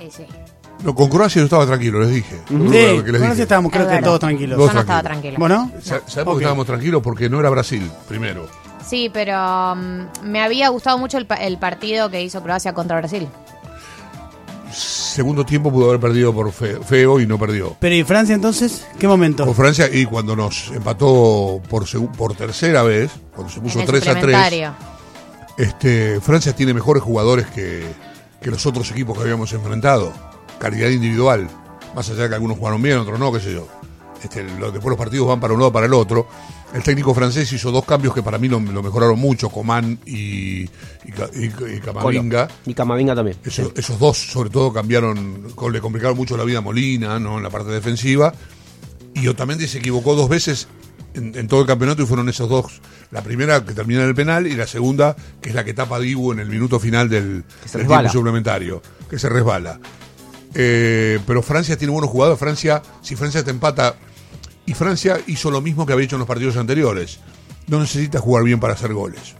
Sí, 0.00 0.08
sí. 0.18 0.26
No, 0.84 0.94
con 0.94 1.08
Croacia 1.08 1.40
yo 1.40 1.44
estaba 1.46 1.66
tranquilo, 1.66 1.98
les 2.00 2.10
dije. 2.10 2.36
Sí, 2.46 2.54
que 2.54 2.56
con 2.58 3.12
dije. 3.12 3.32
eso 3.32 3.42
estábamos 3.42 3.72
creo 3.72 3.88
Es 3.90 3.96
que 3.98 4.02
todos 4.04 4.20
tranquilos. 4.20 4.58
Yo 4.58 4.72
no 4.72 4.80
estaba 4.80 5.02
tranquilos. 5.02 5.36
tranquila. 5.36 5.38
¿Vos 5.38 5.48
no? 5.48 5.80
Sa- 5.80 6.00
¿Sabes 6.06 6.24
por 6.24 6.28
Ok. 6.34 6.38
qué 6.38 6.44
estábamos 6.44 6.66
tranquilos? 6.66 7.02
Porque 7.02 7.28
no 7.30 7.40
era 7.40 7.48
Brasil, 7.50 7.90
primero. 8.06 8.46
Sí, 8.88 9.10
pero 9.12 9.74
mm, 9.74 10.00
me 10.22 10.40
había 10.42 10.68
gustado 10.68 10.96
mucho 10.98 11.18
el, 11.18 11.26
pa- 11.26 11.34
el 11.36 11.58
partido 11.58 12.08
que 12.10 12.22
hizo 12.22 12.42
Croacia 12.42 12.72
contra 12.72 12.96
Brasil. 12.98 13.28
Segundo 14.72 15.46
tiempo 15.46 15.70
pudo 15.72 15.86
haber 15.88 16.00
perdido 16.00 16.32
por 16.34 16.52
fe- 16.52 16.78
feo 16.84 17.18
y 17.20 17.26
no 17.26 17.38
perdió. 17.38 17.76
Pero 17.80 17.94
¿y 17.94 18.04
Francia 18.04 18.34
entonces? 18.34 18.86
¿Qué 18.98 19.08
momento? 19.08 19.44
Con 19.46 19.54
Francia 19.54 19.88
y 19.90 20.04
cuando 20.04 20.36
nos 20.36 20.68
empató 20.68 21.60
por, 21.70 21.84
segu- 21.86 22.10
por 22.12 22.34
tercera 22.34 22.82
vez, 22.82 23.10
cuando 23.34 23.52
se 23.52 23.60
puso 23.60 23.78
en 23.78 23.82
el 23.82 23.86
3 23.86 24.02
a 24.02 24.04
3, 24.04 24.14
suplementario. 24.20 24.74
este, 25.56 26.20
Francia 26.20 26.54
tiene 26.54 26.74
mejores 26.74 27.02
jugadores 27.02 27.46
que, 27.46 27.86
que 28.42 28.50
los 28.50 28.66
otros 28.66 28.90
equipos 28.90 29.16
que 29.16 29.22
habíamos 29.22 29.52
enfrentado. 29.52 30.12
Calidad 30.58 30.88
individual. 30.90 31.48
Más 31.94 32.10
allá 32.10 32.24
de 32.24 32.28
que 32.28 32.34
algunos 32.34 32.58
jugaron 32.58 32.82
bien, 32.82 32.98
otros 32.98 33.18
no, 33.18 33.32
qué 33.32 33.40
sé 33.40 33.52
yo. 33.54 33.66
Este, 34.26 34.42
lo- 34.44 34.70
después 34.72 34.90
los 34.90 34.98
partidos 34.98 35.28
van 35.28 35.40
para 35.40 35.54
un 35.54 35.60
lado 35.60 35.72
para 35.72 35.86
el 35.86 35.94
otro. 35.94 36.26
El 36.74 36.82
técnico 36.82 37.14
francés 37.14 37.50
hizo 37.52 37.70
dos 37.70 37.84
cambios 37.84 38.12
que 38.12 38.22
para 38.22 38.38
mí 38.38 38.48
lo, 38.48 38.58
lo 38.60 38.82
mejoraron 38.82 39.18
mucho, 39.18 39.48
Coman 39.48 39.98
y, 40.04 40.62
y, 40.64 40.68
y- 41.34 41.44
y 41.76 41.80
Camavinga. 41.80 42.48
y 42.66 42.74
Camavinga 42.74 43.14
también. 43.14 43.36
Eso- 43.44 43.72
Esos 43.76 43.98
dos, 43.98 44.18
sobre 44.18 44.50
todo, 44.50 44.72
cambiaron, 44.72 45.46
le 45.72 45.80
complicaron 45.80 46.16
mucho 46.16 46.36
la 46.36 46.44
vida 46.44 46.58
a 46.58 46.60
Molina, 46.60 47.18
¿no? 47.18 47.36
En 47.36 47.42
la 47.42 47.50
parte 47.50 47.70
defensiva. 47.70 48.34
Y 49.14 49.28
Otamendi 49.28 49.66
se 49.68 49.78
equivocó 49.78 50.14
dos 50.14 50.28
veces 50.28 50.68
en, 51.14 51.34
en 51.38 51.48
todo 51.48 51.60
el 51.60 51.66
campeonato 51.66 52.02
y 52.02 52.06
fueron 52.06 52.28
esos 52.28 52.48
dos. 52.48 52.80
La 53.12 53.22
primera 53.22 53.64
que 53.64 53.72
termina 53.72 54.02
en 54.02 54.08
el 54.08 54.14
penal 54.14 54.46
y 54.46 54.54
la 54.56 54.66
segunda 54.66 55.14
que 55.40 55.50
es 55.50 55.54
la 55.54 55.64
que 55.64 55.72
tapa 55.72 55.98
Dibu 56.00 56.32
en 56.32 56.40
el 56.40 56.48
minuto 56.48 56.78
final 56.80 57.08
del, 57.08 57.44
del 57.78 57.86
tiempo 57.86 58.12
suplementario, 58.12 58.82
que 59.08 59.18
se 59.18 59.28
resbala. 59.28 59.78
Eh, 60.54 61.18
pero 61.26 61.42
Francia 61.42 61.76
tiene 61.78 61.92
buenos 61.92 62.10
jugadores. 62.10 62.38
Francia, 62.38 62.82
si 63.02 63.14
Francia 63.16 63.44
te 63.44 63.50
empata, 63.50 63.94
y 64.66 64.74
Francia 64.74 65.20
hizo 65.26 65.50
lo 65.50 65.60
mismo 65.60 65.86
que 65.86 65.92
había 65.92 66.04
hecho 66.04 66.16
en 66.16 66.20
los 66.20 66.28
partidos 66.28 66.56
anteriores. 66.56 67.20
No 67.68 67.80
necesitas 67.80 68.20
jugar 68.20 68.44
bien 68.44 68.60
para 68.60 68.74
hacer 68.74 68.92
goles. 68.92 69.34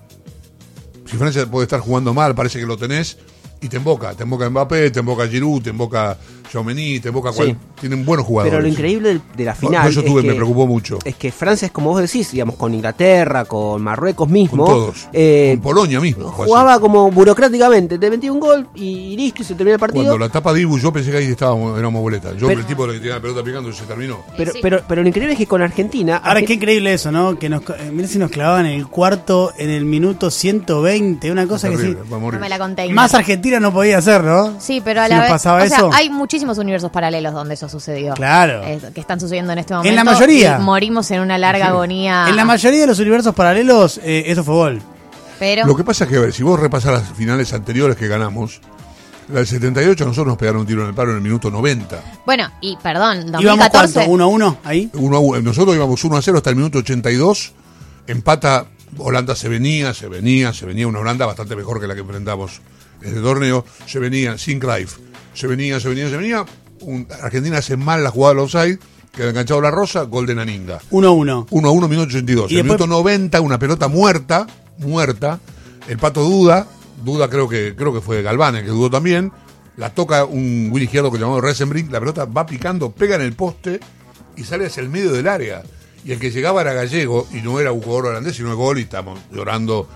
Si 1.04 1.16
Francia 1.16 1.49
puede 1.50 1.64
estar 1.64 1.80
jugando 1.80 2.14
mal, 2.14 2.35
parece 2.35 2.59
que 2.59 2.66
lo 2.66 2.76
tenés, 2.76 3.18
y 3.61 3.69
te 3.69 3.77
emboca. 3.79 4.15
Te 4.15 4.23
emboca 4.25 4.49
Mbappé, 4.51 4.91
te 4.91 5.01
emboca 5.01 5.27
Giroud, 5.27 5.63
te 5.63 5.71
emboca 5.71 6.17
Xiaomení, 6.51 7.01
te 7.01 7.09
emboca... 7.09 7.33
cual- 7.33 7.49
Sí. 7.49 7.57
Tienen 7.81 8.07
buenos 8.07 8.25
jugadores. 8.25 8.51
Pero 8.53 8.63
lo 8.63 8.69
increíble 8.69 9.21
de 9.37 9.45
la 9.45 9.55
final. 9.55 9.83
por 9.83 9.91
eso 9.91 10.01
es 10.01 10.07
tuve- 10.07 10.23
que- 10.23 10.29
me 10.29 10.35
preocupó 10.35 10.67
mucho. 10.67 10.99
Es 11.05 11.15
que 11.17 11.31
Francia 11.31 11.67
es 11.67 11.73
como 11.73 11.91
vos 11.91 12.01
decís, 12.01 12.31
digamos, 12.33 12.57
con 12.57 12.73
Inglaterra, 12.73 13.45
con 13.45 13.83
Marruecos 13.83 14.27
mismo. 14.31 14.65
Con 14.65 14.75
todos. 14.75 15.09
eh, 15.13 15.51
Con 15.57 15.63
Polonia 15.63 16.01
mismo. 16.01 16.29
así. 16.29 16.37
jugaba 16.37 16.81
como 16.81 17.11
burocráticamente. 17.11 17.99
Te 17.99 18.09
metía 18.11 18.33
un 18.33 18.41
gol 18.41 18.67
y 18.75 19.15
listo, 19.17 19.43
y 19.43 19.45
se 19.45 19.55
termina 19.55 19.75
el 19.75 19.81
partido. 19.81 20.05
Cuando 20.05 20.19
la 20.19 20.31
tapa 20.31 20.55
Dibu, 20.55 20.79
yo 20.79 20.91
pensé 20.91 21.11
que 21.11 21.19
ahí 21.19 21.27
estábamos, 21.27 21.79
éramos 21.79 22.01
boletas. 22.01 22.35
Yo, 22.39 22.47
Pero- 22.49 22.61
el 22.61 22.67
tipo 22.67 22.87
que 22.87 22.95
tenía 22.95 23.17
la 23.17 23.21
pelota 23.21 23.45
picando, 23.45 23.71
se 23.75 23.85
terminó. 23.85 24.21
Pero, 24.39 24.53
Sí. 24.53 24.61
pero, 24.63 24.81
pero 24.89 25.03
lo 25.03 25.09
increíble 25.09 25.35
es 25.35 25.39
que 25.39 25.47
con 25.47 25.61
Argentina. 25.61 26.17
Ahora, 26.25 26.41
qué 26.41 26.55
increíble 26.55 26.95
eso, 26.95 27.13
¿no? 27.13 27.39
Que 27.39 27.51
nos, 27.51 27.61
eh, 27.79 27.91
mirá 27.93 28.09
si 28.09 28.19
nos 28.19 28.31
clavaban 28.31 28.65
en 28.65 28.73
el 28.73 28.87
cuarto 28.89 29.53
en 29.59 29.69
el 29.69 29.85
minuto 29.85 30.31
120, 30.31 31.31
una 31.31 31.47
cosa 31.47 31.69
que 31.69 31.77
sí. 31.77 31.83
Terrible, 31.83 32.03
va 32.11 32.17
a 32.17 32.21
morir. 32.21 32.41
No 32.41 32.45
me 32.45 32.49
la 32.49 32.59
conté. 32.59 32.89
Más 32.93 33.13
Argentina 33.13 33.46
no 33.61 33.73
podía 33.73 33.99
hacer, 33.99 34.23
¿no? 34.23 34.61
Sí, 34.61 34.81
pero 34.85 35.00
a 35.00 35.07
Si 35.07 35.12
la 35.12 35.21
vez. 35.21 35.31
pasaba 35.31 35.62
o 35.62 35.67
sea, 35.67 35.79
eso. 35.79 35.91
hay 35.93 36.11
muchísimos 36.11 36.59
universos 36.59 36.91
paralelos 36.91 37.33
donde 37.33 37.55
eso 37.55 37.69
sucedió. 37.69 38.15
Claro. 38.15 38.62
Eh, 38.65 38.81
que 38.95 39.00
están 39.00 39.19
sucediendo 39.21 39.53
en 39.53 39.59
este 39.59 39.75
momento. 39.75 39.88
En 39.91 39.97
la 39.97 40.05
mayoría. 40.05 40.59
y 40.61 40.62
morimos 40.62 41.11
en 41.11 41.21
una 41.21 41.38
larga 41.38 41.69
agonía. 41.69 42.26
En 42.29 42.37
la 42.37 42.45
mayoría 42.45 42.81
de 42.81 42.87
los 42.87 42.99
universos 42.99 43.35
paralelos, 43.35 43.99
eh, 44.05 44.25
eso 44.26 44.45
fue 44.45 44.55
gol. 44.55 44.83
Pero. 45.38 45.67
Lo 45.67 45.76
que 45.76 45.85
pasa 45.85 46.05
es 46.05 46.11
que, 46.11 46.17
a 46.17 46.21
ver, 46.21 46.33
si 46.33 46.43
vos 46.43 46.59
repasas 46.59 46.93
las 46.93 47.12
finales 47.17 47.53
anteriores 47.53 47.97
que 47.97 48.09
ganamos, 48.09 48.61
la 49.29 49.37
del 49.41 49.47
78 49.47 50.05
a 50.05 50.07
nosotros 50.07 50.29
nos 50.29 50.38
pegaron 50.38 50.61
un 50.62 50.67
tiro 50.67 50.83
en 50.83 50.88
el 50.88 50.95
palo 50.95 51.11
en 51.11 51.17
el 51.17 51.23
minuto 51.23 51.50
90. 51.50 52.00
Bueno, 52.25 52.50
y 52.61 52.76
perdón, 52.83 53.29
¿Íbamos 53.29 53.43
2014. 53.43 53.93
cuánto? 53.95 54.12
¿1 54.12 54.23
a 54.23 54.26
1 54.26 54.59
ahí? 54.65 54.91
Uno 54.95 55.17
a 55.17 55.21
uno. 55.21 55.43
Nosotros 55.43 55.75
íbamos 55.75 56.03
1 56.05 56.17
a 56.17 56.23
0 56.23 56.37
hasta 56.38 56.50
el 56.50 56.57
minuto 56.57 56.79
82. 56.79 57.53
Empata 58.07 58.67
Holanda 58.99 59.35
se 59.35 59.49
venía, 59.49 59.93
se 59.95 60.09
venía, 60.09 60.53
se 60.53 60.65
venía 60.65 60.87
una 60.87 61.00
Holanda 61.00 61.26
bastante 61.26 61.57
mejor 61.57 61.81
que 61.81 61.87
la 61.87 61.95
que 61.95 62.00
enfrentamos 62.03 62.61
el 63.15 63.23
torneo. 63.23 63.65
Se 63.87 63.99
venía 63.99 64.37
sin 64.39 64.59
Cruyff. 64.59 64.97
Se 65.35 65.47
venía, 65.47 65.79
se 65.81 65.89
venía, 65.89 66.09
se 66.09 66.17
venía. 66.17 66.45
Un- 66.81 67.07
Argentina 67.23 67.59
hace 67.59 67.77
mal 67.77 68.03
la 68.03 68.11
jugada 68.11 68.35
del 68.35 68.45
offside. 68.45 68.79
Queda 69.15 69.31
enganchado 69.31 69.61
la 69.63 69.71
rosa, 69.71 70.03
gol 70.03 70.27
de 70.27 70.35
Naninga. 70.35 70.79
1-1. 70.91 71.47
1 71.51 71.69
a 71.69 71.71
1, 71.73 71.89
minuto 71.89 72.09
82. 72.09 72.51
Y 72.51 72.55
En 72.55 72.61
el 72.61 72.67
después- 72.67 72.81
minuto 72.81 72.87
90, 72.87 73.41
una 73.41 73.59
pelota 73.59 73.89
muerta, 73.89 74.47
muerta. 74.79 75.41
El 75.89 75.99
pato 75.99 76.23
duda, 76.23 76.67
duda 77.05 77.29
creo 77.31 77.49
que 77.49 77.75
creo 77.77 77.95
que 77.95 78.01
fue 78.01 78.21
Galván 78.23 78.57
el 78.57 78.65
que 78.65 78.71
dudó 78.71 78.91
también. 78.91 79.33
La 79.77 79.91
toca 79.91 80.25
un 80.25 80.69
Willy 80.73 80.87
Izquierdo 80.87 81.11
que 81.13 81.19
llamado 81.19 81.41
Resenbrink, 81.41 81.91
la 81.93 82.01
pelota 82.01 82.25
va 82.25 82.45
picando, 82.47 82.91
pega 82.93 83.17
en 83.17 83.23
el 83.23 83.35
poste 83.35 83.79
y 84.37 84.45
sale 84.45 84.67
hacia 84.67 84.83
el 84.83 84.89
medio 84.89 85.13
del 85.13 85.29
área. 85.29 85.63
Y 86.05 86.13
el 86.13 86.19
que 86.19 86.31
llegaba 86.31 86.61
era 86.61 86.73
gallego 86.73 87.27
y 87.33 87.37
no 87.43 87.59
era 87.61 87.73
un 87.73 87.81
jugador 87.83 88.07
holandés, 88.07 88.37
sino 88.37 88.51
el 88.51 88.57
gol 88.57 88.79
y 88.79 88.83
estamos 88.83 89.19
llorando 89.33 89.89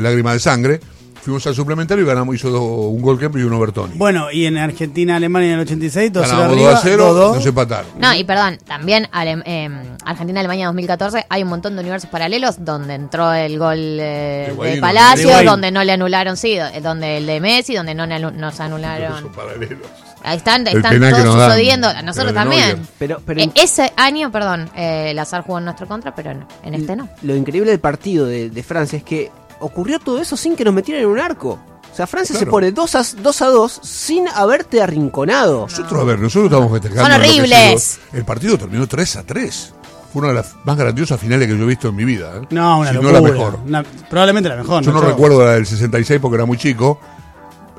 lágrimas 0.00 0.34
de 0.34 0.40
sangre. 0.40 0.80
Fuimos 1.22 1.46
al 1.46 1.54
suplementario 1.54 2.02
y 2.04 2.06
ganamos, 2.08 2.34
hizo 2.34 2.48
do- 2.50 2.62
un 2.88 3.02
gol 3.02 3.18
Kemp 3.18 3.36
y 3.36 3.42
uno 3.42 3.60
Bertoni. 3.60 3.92
Bueno, 3.96 4.30
y 4.32 4.46
en 4.46 4.56
Argentina, 4.56 5.16
Alemania 5.16 5.48
en 5.48 5.54
el 5.56 5.60
86, 5.60 6.10
2-0 6.12 6.20
Ganamos 6.22 6.46
2 6.46 6.52
arriba, 6.56 6.72
a 6.72 6.80
0, 6.82 7.14
2-2. 7.14 7.34
nos 7.34 7.46
empataron. 7.46 7.86
No, 7.98 8.14
y 8.14 8.24
perdón, 8.24 8.58
también 8.66 9.06
Ale- 9.12 9.42
eh, 9.44 9.68
Argentina-Alemania 10.04 10.66
2014 10.66 11.26
hay 11.28 11.42
un 11.42 11.50
montón 11.50 11.74
de 11.76 11.80
universos 11.82 12.08
paralelos 12.10 12.64
donde 12.64 12.94
entró 12.94 13.32
el 13.34 13.58
gol 13.58 13.76
eh, 13.78 14.44
De 14.48 14.52
Higuaín, 14.54 14.74
de 14.76 14.80
¿no? 14.80 14.86
Palacio, 14.86 15.28
Higuaín. 15.28 15.46
donde 15.46 15.70
no 15.70 15.84
le 15.84 15.92
anularon, 15.92 16.36
sí, 16.38 16.56
do- 16.56 16.80
donde 16.82 17.18
el 17.18 17.26
de 17.26 17.40
Messi, 17.40 17.74
donde 17.74 17.94
no 17.94 18.06
le 18.06 18.14
anu- 18.16 18.32
nos 18.32 18.58
anularon. 18.60 19.28
paralelos. 19.32 19.78
Ahí 20.22 20.36
están, 20.36 20.66
El 20.66 20.76
están 20.78 20.92
penal 20.92 21.14
que 21.14 21.22
todos 21.22 21.36
dan, 21.38 21.50
sucediendo, 21.50 21.88
a 21.88 22.02
nosotros 22.02 22.14
pero 22.16 22.28
de 22.28 22.34
también. 22.34 22.68
Neuer. 22.76 22.86
Pero, 22.98 23.22
pero 23.24 23.40
Eh, 23.40 23.50
ese 23.54 23.92
año, 23.96 24.30
perdón, 24.30 24.70
eh, 24.76 25.12
Lazar 25.14 25.42
jugó 25.42 25.58
en 25.58 25.64
nuestro 25.64 25.86
contra, 25.86 26.14
pero 26.14 26.34
no, 26.34 26.46
en 26.62 26.74
este 26.74 26.94
no. 26.96 27.08
lo 27.22 27.34
increíble 27.36 27.70
del 27.70 27.80
partido 27.80 28.26
de, 28.26 28.50
de 28.50 28.62
Francia 28.62 28.96
es 28.98 29.02
que 29.04 29.30
ocurrió 29.60 29.98
todo 29.98 30.18
eso 30.20 30.36
sin 30.36 30.56
que 30.56 30.64
nos 30.64 30.74
metieran 30.74 31.02
en 31.04 31.08
un 31.10 31.18
arco. 31.18 31.58
O 31.92 31.96
sea, 31.96 32.06
Francia 32.06 32.34
se 32.34 32.40
Claro. 32.40 32.50
pone 32.52 32.72
2 32.72 32.94
a, 32.94 33.02
2 33.22 33.42
a 33.42 33.46
2 33.48 33.80
sin 33.82 34.28
haberte 34.28 34.80
arrinconado. 34.82 35.62
Nosotros, 35.62 36.00
a 36.00 36.04
ver, 36.04 36.18
nosotros 36.20 36.50
estamos 36.50 36.70
festejando. 36.72 37.02
Son 37.02 37.20
horribles. 37.20 38.00
El 38.12 38.24
partido 38.24 38.56
terminó 38.58 38.86
3 38.86 39.16
a 39.16 39.22
3. 39.24 39.74
Fue 40.12 40.20
una 40.20 40.28
de 40.28 40.34
las 40.34 40.54
más 40.64 40.76
grandiosas 40.76 41.20
finales 41.20 41.46
que 41.48 41.56
yo 41.56 41.64
he 41.64 41.66
visto 41.66 41.88
en 41.88 41.96
mi 41.96 42.04
vida. 42.04 42.32
¿eh? 42.36 42.46
No, 42.50 42.78
una 42.80 42.88
Si 42.90 42.94
locura. 42.94 43.12
no 43.12 43.20
la 43.26 43.32
mejor. 43.32 43.58
Una- 43.66 43.82
probablemente 44.08 44.48
la 44.48 44.56
mejor. 44.56 44.82
Yo 44.82 44.92
no 44.92 44.98
Chavo? 45.00 45.10
recuerdo 45.12 45.44
la 45.44 45.52
del 45.52 45.66
66 45.66 46.20
porque 46.20 46.34
era 46.36 46.44
muy 46.46 46.56
chico. 46.58 47.00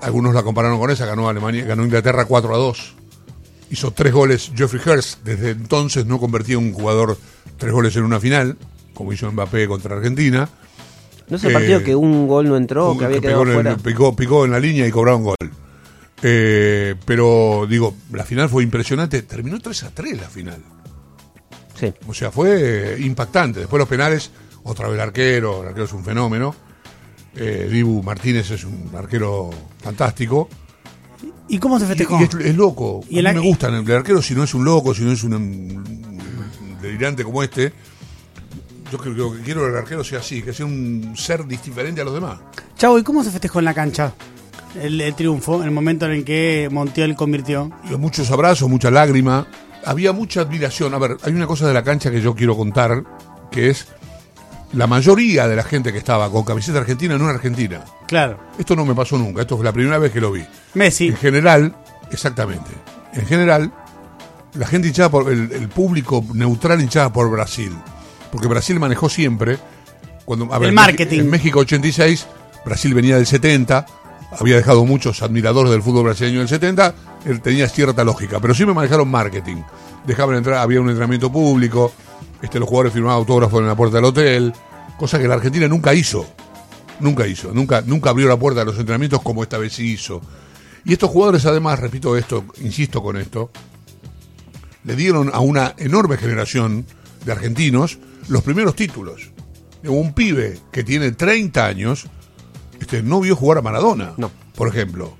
Algunos 0.01 0.33
la 0.33 0.43
compararon 0.43 0.79
con 0.79 0.89
esa. 0.91 1.05
Ganó 1.05 1.29
Alemania, 1.29 1.65
ganó 1.65 1.83
Inglaterra 1.83 2.25
4 2.25 2.53
a 2.53 2.57
2. 2.57 2.95
Hizo 3.69 3.91
tres 3.91 4.11
goles 4.13 4.51
Geoffrey 4.55 4.81
Hurst. 4.85 5.19
Desde 5.23 5.51
entonces 5.51 6.05
no 6.05 6.19
convertía 6.19 6.57
un 6.57 6.73
jugador 6.73 7.17
tres 7.57 7.71
goles 7.71 7.95
en 7.95 8.03
una 8.03 8.19
final, 8.19 8.57
como 8.93 9.13
hizo 9.13 9.31
Mbappé 9.31 9.67
contra 9.67 9.95
Argentina. 9.95 10.49
No 11.31 11.37
es 11.37 11.43
el 11.45 11.49
Eh, 11.49 11.53
partido 11.53 11.83
que 11.83 11.95
un 11.95 12.27
gol 12.27 12.47
no 12.47 12.57
entró, 12.57 12.95
que 12.97 13.05
había 13.05 13.17
que 13.17 13.27
quedado 13.27 13.41
en 13.43 13.47
el- 13.47 13.53
fuera. 13.55 13.77
picó, 13.77 14.15
picó 14.15 14.45
en 14.45 14.51
la 14.51 14.59
línea 14.59 14.85
y 14.85 14.91
cobraron 14.91 15.23
gol. 15.23 15.35
Eh, 16.21 16.95
pero 17.05 17.65
digo, 17.67 17.95
la 18.11 18.23
final 18.23 18.49
fue 18.49 18.63
impresionante. 18.63 19.21
Terminó 19.23 19.59
3 19.59 19.83
a 19.83 19.89
3 19.91 20.19
la 20.21 20.29
final. 20.29 20.61
Sí. 21.79 21.91
O 22.07 22.13
sea, 22.13 22.31
fue 22.31 22.95
eh, 22.95 23.01
impactante. 23.01 23.61
Después 23.61 23.79
los 23.79 23.87
penales, 23.89 24.29
otra 24.63 24.87
vez 24.87 24.95
el 24.95 25.01
arquero, 25.01 25.61
el 25.63 25.69
arquero 25.69 25.85
es 25.85 25.93
un 25.93 26.03
fenómeno. 26.03 26.53
Eh, 27.35 27.69
Dibu 27.71 28.03
Martínez 28.03 28.51
es 28.51 28.65
un 28.65 28.91
arquero 28.95 29.49
fantástico. 29.81 30.49
¿Y 31.47 31.57
cómo 31.59 31.79
se 31.79 31.85
festejó? 31.85 32.19
y 32.19 32.23
es, 32.23 32.35
es 32.45 32.55
loco. 32.55 33.03
Y 33.09 33.19
a 33.25 33.33
mí 33.33 33.39
me 33.39 33.45
gusta 33.47 33.67
el 33.69 33.89
arquero 33.91 34.21
si 34.21 34.35
no 34.35 34.43
es 34.43 34.53
un 34.53 34.63
loco, 34.65 34.93
si 34.93 35.03
no 35.03 35.11
es 35.11 35.23
un, 35.23 35.33
un 35.33 36.77
delirante 36.81 37.23
como 37.23 37.41
este. 37.41 37.71
Yo 38.91 38.97
creo 38.97 39.33
que 39.33 39.39
quiero 39.39 39.61
que 39.61 39.69
el 39.69 39.77
arquero 39.77 40.03
sea 40.03 40.19
así, 40.19 40.41
que 40.41 40.51
sea 40.51 40.65
un 40.65 41.13
ser 41.15 41.45
diferente 41.45 42.01
a 42.01 42.03
los 42.03 42.13
demás. 42.13 42.39
Chavo, 42.77 42.99
¿y 42.99 43.03
cómo 43.03 43.23
se 43.23 43.31
festejó 43.31 43.59
en 43.59 43.65
la 43.65 43.73
cancha? 43.73 44.13
El, 44.81 44.99
el 44.99 45.15
triunfo, 45.15 45.63
el 45.63 45.71
momento 45.71 46.05
en 46.05 46.11
el 46.11 46.25
que 46.25 46.67
Montiel 46.69 47.15
convirtió. 47.15 47.71
Muchos 47.97 48.29
abrazos, 48.31 48.69
mucha 48.69 48.91
lágrima. 48.91 49.47
Había 49.85 50.11
mucha 50.11 50.41
admiración. 50.41 50.93
A 50.93 50.97
ver, 50.97 51.17
hay 51.23 51.31
una 51.33 51.47
cosa 51.47 51.67
de 51.67 51.73
la 51.73 51.83
cancha 51.83 52.11
que 52.11 52.21
yo 52.21 52.35
quiero 52.35 52.57
contar, 52.57 53.03
que 53.49 53.69
es 53.69 53.87
la 54.73 54.87
mayoría 54.87 55.47
de 55.47 55.55
la 55.55 55.63
gente 55.63 55.91
que 55.91 55.97
estaba 55.97 56.29
con 56.29 56.43
camiseta 56.43 56.79
argentina 56.79 57.17
no 57.17 57.25
era 57.25 57.35
argentina. 57.35 57.83
Claro. 58.07 58.39
Esto 58.57 58.75
no 58.75 58.85
me 58.85 58.93
pasó 58.93 59.17
nunca, 59.17 59.41
esto 59.41 59.55
fue 59.55 59.65
la 59.65 59.73
primera 59.73 59.97
vez 59.99 60.11
que 60.11 60.21
lo 60.21 60.31
vi. 60.31 60.43
Messi. 60.73 61.07
En 61.07 61.17
general, 61.17 61.75
exactamente. 62.11 62.71
En 63.13 63.25
general, 63.25 63.73
la 64.53 64.67
gente 64.67 64.89
hinchada 64.89 65.09
por 65.09 65.31
el, 65.31 65.51
el 65.51 65.69
público 65.69 66.23
neutral 66.33 66.81
hinchada 66.81 67.11
por 67.11 67.29
Brasil. 67.29 67.73
Porque 68.31 68.47
Brasil 68.47 68.79
manejó 68.79 69.09
siempre. 69.09 69.57
Cuando, 70.25 70.53
a 70.53 70.57
El 70.57 70.73
marketing. 70.73 71.19
En 71.21 71.29
México 71.29 71.59
86, 71.59 72.27
Brasil 72.65 72.93
venía 72.93 73.17
del 73.17 73.25
70, 73.25 73.85
había 74.39 74.55
dejado 74.55 74.85
muchos 74.85 75.21
admiradores 75.21 75.71
del 75.71 75.81
fútbol 75.81 76.05
brasileño 76.05 76.39
del 76.39 76.47
70, 76.47 76.93
él 77.25 77.41
tenía 77.41 77.67
cierta 77.67 78.03
lógica, 78.03 78.39
pero 78.39 78.53
siempre 78.53 78.73
manejaron 78.73 79.09
marketing. 79.09 79.57
Dejaban 80.05 80.37
entrar, 80.37 80.57
había 80.57 80.79
un 80.79 80.89
entrenamiento 80.89 81.31
público, 81.31 81.91
este, 82.41 82.59
los 82.59 82.67
jugadores 82.67 82.93
firmaban 82.93 83.17
autógrafos 83.17 83.59
en 83.59 83.67
la 83.67 83.75
puerta 83.75 83.97
del 83.97 84.05
hotel, 84.05 84.53
cosa 84.97 85.19
que 85.19 85.27
la 85.27 85.35
Argentina 85.35 85.67
nunca 85.67 85.93
hizo. 85.93 86.25
Nunca 86.99 87.25
hizo, 87.25 87.51
nunca, 87.51 87.81
nunca 87.81 88.11
abrió 88.11 88.27
la 88.27 88.37
puerta 88.37 88.59
de 88.59 88.67
los 88.67 88.77
entrenamientos 88.77 89.21
como 89.21 89.41
esta 89.41 89.57
vez 89.57 89.79
hizo. 89.79 90.21
Y 90.85 90.93
estos 90.93 91.09
jugadores, 91.09 91.45
además, 91.45 91.79
repito 91.79 92.15
esto, 92.15 92.45
insisto 92.61 93.01
con 93.01 93.17
esto, 93.17 93.51
le 94.83 94.95
dieron 94.95 95.31
a 95.33 95.39
una 95.39 95.73
enorme 95.77 96.17
generación 96.17 96.85
de 97.25 97.31
argentinos 97.31 97.99
los 98.27 98.43
primeros 98.43 98.75
títulos. 98.75 99.31
Un 99.83 100.13
pibe 100.13 100.59
que 100.71 100.83
tiene 100.83 101.11
30 101.11 101.65
años 101.65 102.05
este, 102.79 103.01
no 103.03 103.19
vio 103.21 103.35
jugar 103.35 103.57
a 103.59 103.61
Maradona, 103.61 104.13
No. 104.17 104.31
por 104.55 104.67
ejemplo. 104.67 105.15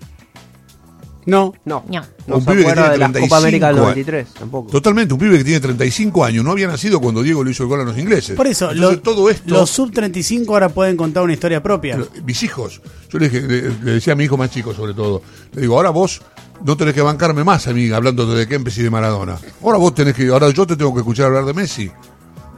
No. 1.25 1.53
No, 1.65 1.83
No. 1.89 2.01
no 2.27 2.35
Un 2.37 2.41
se 2.43 2.49
pibe 2.51 2.63
que 2.63 2.69
acuerda 2.71 2.81
tiene 2.81 2.91
de 2.93 2.97
la 2.97 3.05
35 3.05 3.27
Copa 3.27 3.37
América 3.37 3.67
del 3.67 3.75
años. 3.75 3.81
93, 3.89 4.27
tampoco. 4.33 4.71
Totalmente, 4.71 5.13
un 5.13 5.19
pibe 5.19 5.37
que 5.37 5.43
tiene 5.43 5.59
35 5.59 6.25
años, 6.25 6.43
no 6.43 6.51
había 6.51 6.67
nacido 6.67 6.99
cuando 6.99 7.21
Diego 7.21 7.43
le 7.43 7.51
hizo 7.51 7.63
el 7.63 7.69
gol 7.69 7.81
a 7.81 7.83
los 7.83 7.97
ingleses. 7.97 8.35
Por 8.35 8.47
eso, 8.47 8.71
Entonces, 8.71 8.97
lo- 8.97 9.01
todo 9.01 9.29
esto... 9.29 9.53
los 9.53 9.69
sub-35 9.69 10.47
ahora 10.49 10.69
pueden 10.69 10.97
contar 10.97 11.23
una 11.23 11.33
historia 11.33 11.61
propia. 11.61 11.99
Mis 12.25 12.41
hijos, 12.43 12.81
yo 13.09 13.19
le, 13.19 13.29
dije- 13.29 13.41
le- 13.47 13.61
le 13.83 13.91
decía 13.93 14.13
a 14.13 14.15
mi 14.15 14.23
hijo 14.23 14.37
más 14.37 14.49
chico 14.51 14.73
sobre 14.73 14.93
todo, 14.93 15.21
le 15.53 15.61
digo, 15.61 15.75
ahora 15.75 15.89
vos 15.91 16.21
no 16.65 16.75
tenés 16.77 16.93
que 16.93 17.01
bancarme 17.01 17.43
más 17.43 17.67
a 17.67 17.73
mí 17.73 17.89
hablando 17.91 18.25
de 18.33 18.47
Kempes 18.47 18.77
y 18.77 18.83
de 18.83 18.89
Maradona. 18.89 19.37
Ahora 19.63 19.77
vos 19.77 19.93
tenés 19.95 20.13
que, 20.15 20.27
ahora 20.29 20.49
yo 20.51 20.65
te 20.67 20.75
tengo 20.75 20.93
que 20.93 20.99
escuchar 20.99 21.27
hablar 21.27 21.45
de 21.45 21.53
Messi. 21.53 21.91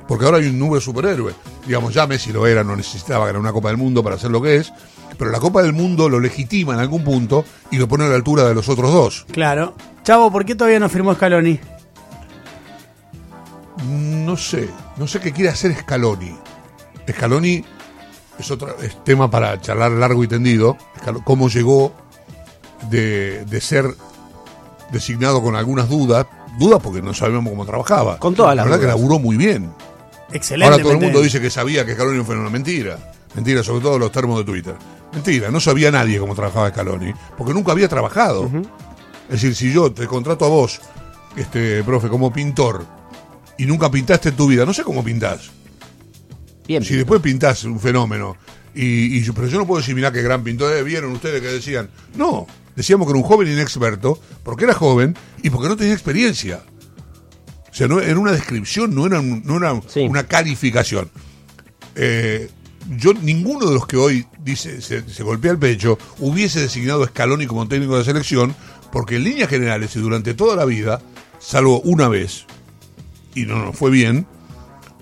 Porque 0.08 0.26
ahora 0.26 0.38
hay 0.38 0.48
un 0.48 0.60
nube 0.60 0.82
superhéroe. 0.82 1.34
Digamos, 1.66 1.94
ya 1.94 2.06
Messi 2.06 2.34
lo 2.34 2.46
era, 2.46 2.62
no 2.62 2.76
necesitaba 2.76 3.26
ganar 3.26 3.40
una 3.40 3.54
Copa 3.54 3.70
del 3.70 3.78
Mundo 3.78 4.04
para 4.04 4.20
ser 4.20 4.32
lo 4.32 4.42
que 4.42 4.58
es, 4.58 4.74
pero 5.18 5.32
la 5.32 5.40
Copa 5.40 5.62
del 5.62 5.74
Mundo 5.74 6.10
lo 6.10 6.20
legitima 6.20 6.74
en 6.74 6.80
algún 6.80 7.04
punto 7.04 7.46
y 7.72 7.78
lo 7.78 7.88
pone 7.88 8.06
a 8.06 8.08
la 8.08 8.16
altura 8.16 8.44
de 8.44 8.54
los 8.54 8.70
otros 8.70 8.92
dos. 8.92 9.26
Claro. 9.32 9.76
Chavo, 10.04 10.32
¿por 10.32 10.46
qué 10.46 10.56
todavía 10.56 10.80
no 10.80 10.90
firmó 10.90 11.14
Scaloni? 11.14 11.60
No 13.88 14.38
sé, 14.38 14.70
no 14.98 15.08
sé 15.08 15.20
qué 15.20 15.32
quiere 15.32 15.50
hacer 15.50 15.76
Scaloni. 15.76 16.36
Scaloni 17.10 17.64
es 18.40 18.52
otro 18.52 18.78
es 18.82 19.04
tema 19.04 19.30
para 19.30 19.60
charlar 19.62 19.92
largo 19.92 20.24
y 20.24 20.28
tendido. 20.28 20.78
Cómo 21.24 21.50
llegó 21.50 21.94
de, 22.90 23.46
de 23.46 23.62
ser 23.62 23.86
designado 24.92 25.42
con 25.42 25.56
algunas 25.56 25.90
dudas, 25.90 26.26
dudas 26.58 26.80
porque 26.82 27.02
no 27.02 27.14
sabíamos 27.14 27.52
cómo 27.52 27.66
trabajaba. 27.66 28.18
Con 28.20 28.36
todas 28.36 28.56
La 28.56 28.64
las 28.64 28.66
verdad 28.66 28.80
que 28.82 28.88
laburó 28.88 29.20
muy 29.20 29.38
bien. 29.38 29.72
Excelente. 30.32 30.72
Ahora 30.72 30.82
todo 30.82 30.94
el 30.94 31.00
mundo 31.00 31.22
dice 31.22 31.42
que 31.42 31.50
sabía 31.50 31.86
que 31.86 31.94
Scaloni 31.94 32.24
fue 32.24 32.38
una 32.38 32.50
mentira. 32.50 32.98
Mentira, 33.36 33.64
sobre 33.64 33.82
todo 33.82 33.98
los 34.00 34.12
termos 34.12 34.38
de 34.40 34.46
Twitter. 34.46 34.76
Mentira, 35.12 35.50
no 35.52 35.60
sabía 35.60 35.92
nadie 35.92 36.20
cómo 36.20 36.36
trabajaba 36.36 36.70
Scaloni, 36.70 37.14
porque 37.38 37.54
nunca 37.54 37.72
había 37.72 37.88
trabajado. 37.88 38.50
Es 39.30 39.42
decir, 39.42 39.56
si 39.56 39.72
yo 39.74 39.92
te 39.92 40.06
contrato 40.08 40.46
a 40.46 40.50
vos, 40.50 40.80
este 41.36 41.84
profe, 41.84 42.10
como 42.10 42.32
pintor, 42.34 42.86
y 43.58 43.66
nunca 43.66 43.90
pintaste 43.90 44.30
en 44.30 44.36
tu 44.36 44.48
vida, 44.48 44.66
no 44.66 44.74
sé 44.74 44.84
cómo 44.84 45.04
pintás. 45.04 45.52
Bien. 46.68 46.84
Si 46.84 46.96
después 46.96 47.22
pintás 47.22 47.64
un 47.64 47.80
fenómeno, 47.80 48.36
y, 48.76 49.22
pero 49.32 49.48
yo 49.48 49.60
no 49.60 49.68
puedo 49.68 49.82
decir, 49.82 49.94
mirá 49.96 50.12
qué 50.12 50.22
gran 50.22 50.44
pintor, 50.44 50.76
eh, 50.76 50.84
vieron 50.84 51.12
ustedes 51.12 51.42
que 51.42 51.48
decían. 51.48 51.90
No, 52.16 52.48
decíamos 52.76 53.06
que 53.08 53.12
era 53.12 53.20
un 53.20 53.26
joven 53.28 53.48
inexperto, 53.52 54.20
porque 54.44 54.64
era 54.66 54.74
joven 54.74 55.16
y 55.44 55.50
porque 55.50 55.70
no 55.70 55.76
tenía 55.78 55.94
experiencia. 55.94 56.62
O 57.72 57.76
sea, 57.76 57.88
no, 57.88 58.00
era 58.00 58.18
una 58.20 58.32
descripción, 58.32 58.94
no 58.96 59.06
era, 59.06 59.22
no 59.22 59.58
era 59.58 59.80
Sí. 59.88 60.02
una 60.02 60.24
calificación. 60.28 61.10
Eh, 61.96 62.50
yo, 62.90 63.14
ninguno 63.14 63.68
de 63.68 63.74
los 63.74 63.88
que 63.88 63.98
hoy 63.98 64.26
dice 64.44 64.82
se, 64.82 65.24
golpea 65.24 65.52
el 65.52 65.58
pecho 65.58 65.98
hubiese 66.20 66.60
designado 66.60 67.04
a 67.04 67.08
Scaloni 67.08 67.48
como 67.48 67.68
técnico 67.68 67.98
de 67.98 68.04
selección, 68.04 68.56
porque 68.92 69.16
en 69.16 69.24
líneas 69.24 69.50
generales 69.50 69.96
y 69.96 70.00
durante 70.00 70.34
toda 70.34 70.56
la 70.56 70.66
vida, 70.66 71.02
salvo 71.40 71.82
una 71.82 72.08
vez, 72.08 72.46
y 73.36 73.46
no 73.46 73.64
nos 73.64 73.76
fue 73.76 73.90
bien, 73.90 74.28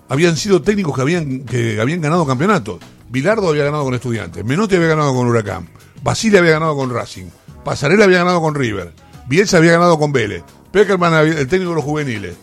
habían 0.09 0.37
sido 0.37 0.61
técnicos 0.61 0.95
que 0.95 1.01
habían, 1.01 1.39
que 1.45 1.79
habían 1.81 2.01
ganado 2.01 2.25
campeonatos. 2.25 2.79
Bilardo 3.09 3.49
había 3.49 3.65
ganado 3.65 3.83
con 3.83 3.93
Estudiantes, 3.93 4.45
Menotti 4.45 4.75
había 4.75 4.87
ganado 4.89 5.13
con 5.13 5.27
Huracán, 5.27 5.67
Basile 6.01 6.37
había 6.39 6.51
ganado 6.51 6.75
con 6.75 6.93
Racing, 6.93 7.25
Pasarela 7.65 8.05
había 8.05 8.19
ganado 8.19 8.41
con 8.41 8.55
River, 8.55 8.93
Bielsa 9.27 9.57
había 9.57 9.73
ganado 9.73 9.99
con 9.99 10.13
Vélez, 10.13 10.43
Peckerman, 10.71 11.13
el 11.27 11.47
técnico 11.47 11.71
de 11.71 11.75
los 11.75 11.83
juveniles, 11.83 12.35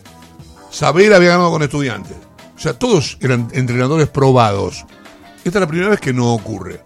Sabela 0.70 1.16
había 1.16 1.30
ganado 1.30 1.50
con 1.50 1.62
Estudiantes. 1.62 2.16
O 2.56 2.60
sea, 2.60 2.74
todos 2.74 3.18
eran 3.20 3.48
entrenadores 3.52 4.08
probados. 4.08 4.84
Esta 5.48 5.58
es 5.58 5.60
la 5.62 5.66
primera 5.68 5.90
vez 5.90 6.00
que 6.00 6.12
no 6.12 6.32
ocurre. 6.32 6.80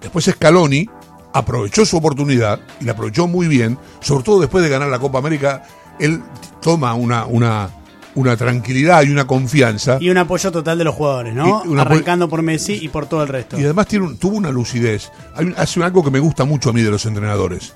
Después 0.00 0.24
Scaloni 0.26 0.88
aprovechó 1.32 1.84
su 1.84 1.96
oportunidad 1.96 2.60
y 2.80 2.84
la 2.84 2.92
aprovechó 2.92 3.26
muy 3.26 3.48
bien, 3.48 3.78
sobre 4.00 4.24
todo 4.24 4.40
después 4.40 4.62
de 4.64 4.70
ganar 4.70 4.88
la 4.88 4.98
Copa 4.98 5.18
América, 5.18 5.62
él 5.98 6.22
toma 6.60 6.94
una, 6.94 7.26
una, 7.26 7.70
una 8.14 8.36
tranquilidad 8.36 9.02
y 9.02 9.10
una 9.10 9.26
confianza. 9.26 9.98
Y 10.00 10.10
un 10.10 10.18
apoyo 10.18 10.50
total 10.50 10.78
de 10.78 10.84
los 10.84 10.94
jugadores, 10.94 11.34
¿no? 11.34 11.62
Arrancando 11.80 12.28
por 12.28 12.42
Messi 12.42 12.74
y 12.74 12.88
por 12.88 13.06
todo 13.06 13.22
el 13.22 13.28
resto. 13.28 13.58
Y 13.58 13.64
además 13.64 13.86
tiene 13.86 14.06
un- 14.06 14.16
tuvo 14.18 14.36
una 14.36 14.50
lucidez. 14.50 15.10
Hay 15.34 15.52
hace 15.56 15.82
algo 15.82 16.02
que 16.04 16.10
me 16.10 16.18
gusta 16.20 16.44
mucho 16.44 16.70
a 16.70 16.72
mí 16.72 16.82
de 16.82 16.90
los 16.90 17.04
entrenadores. 17.06 17.74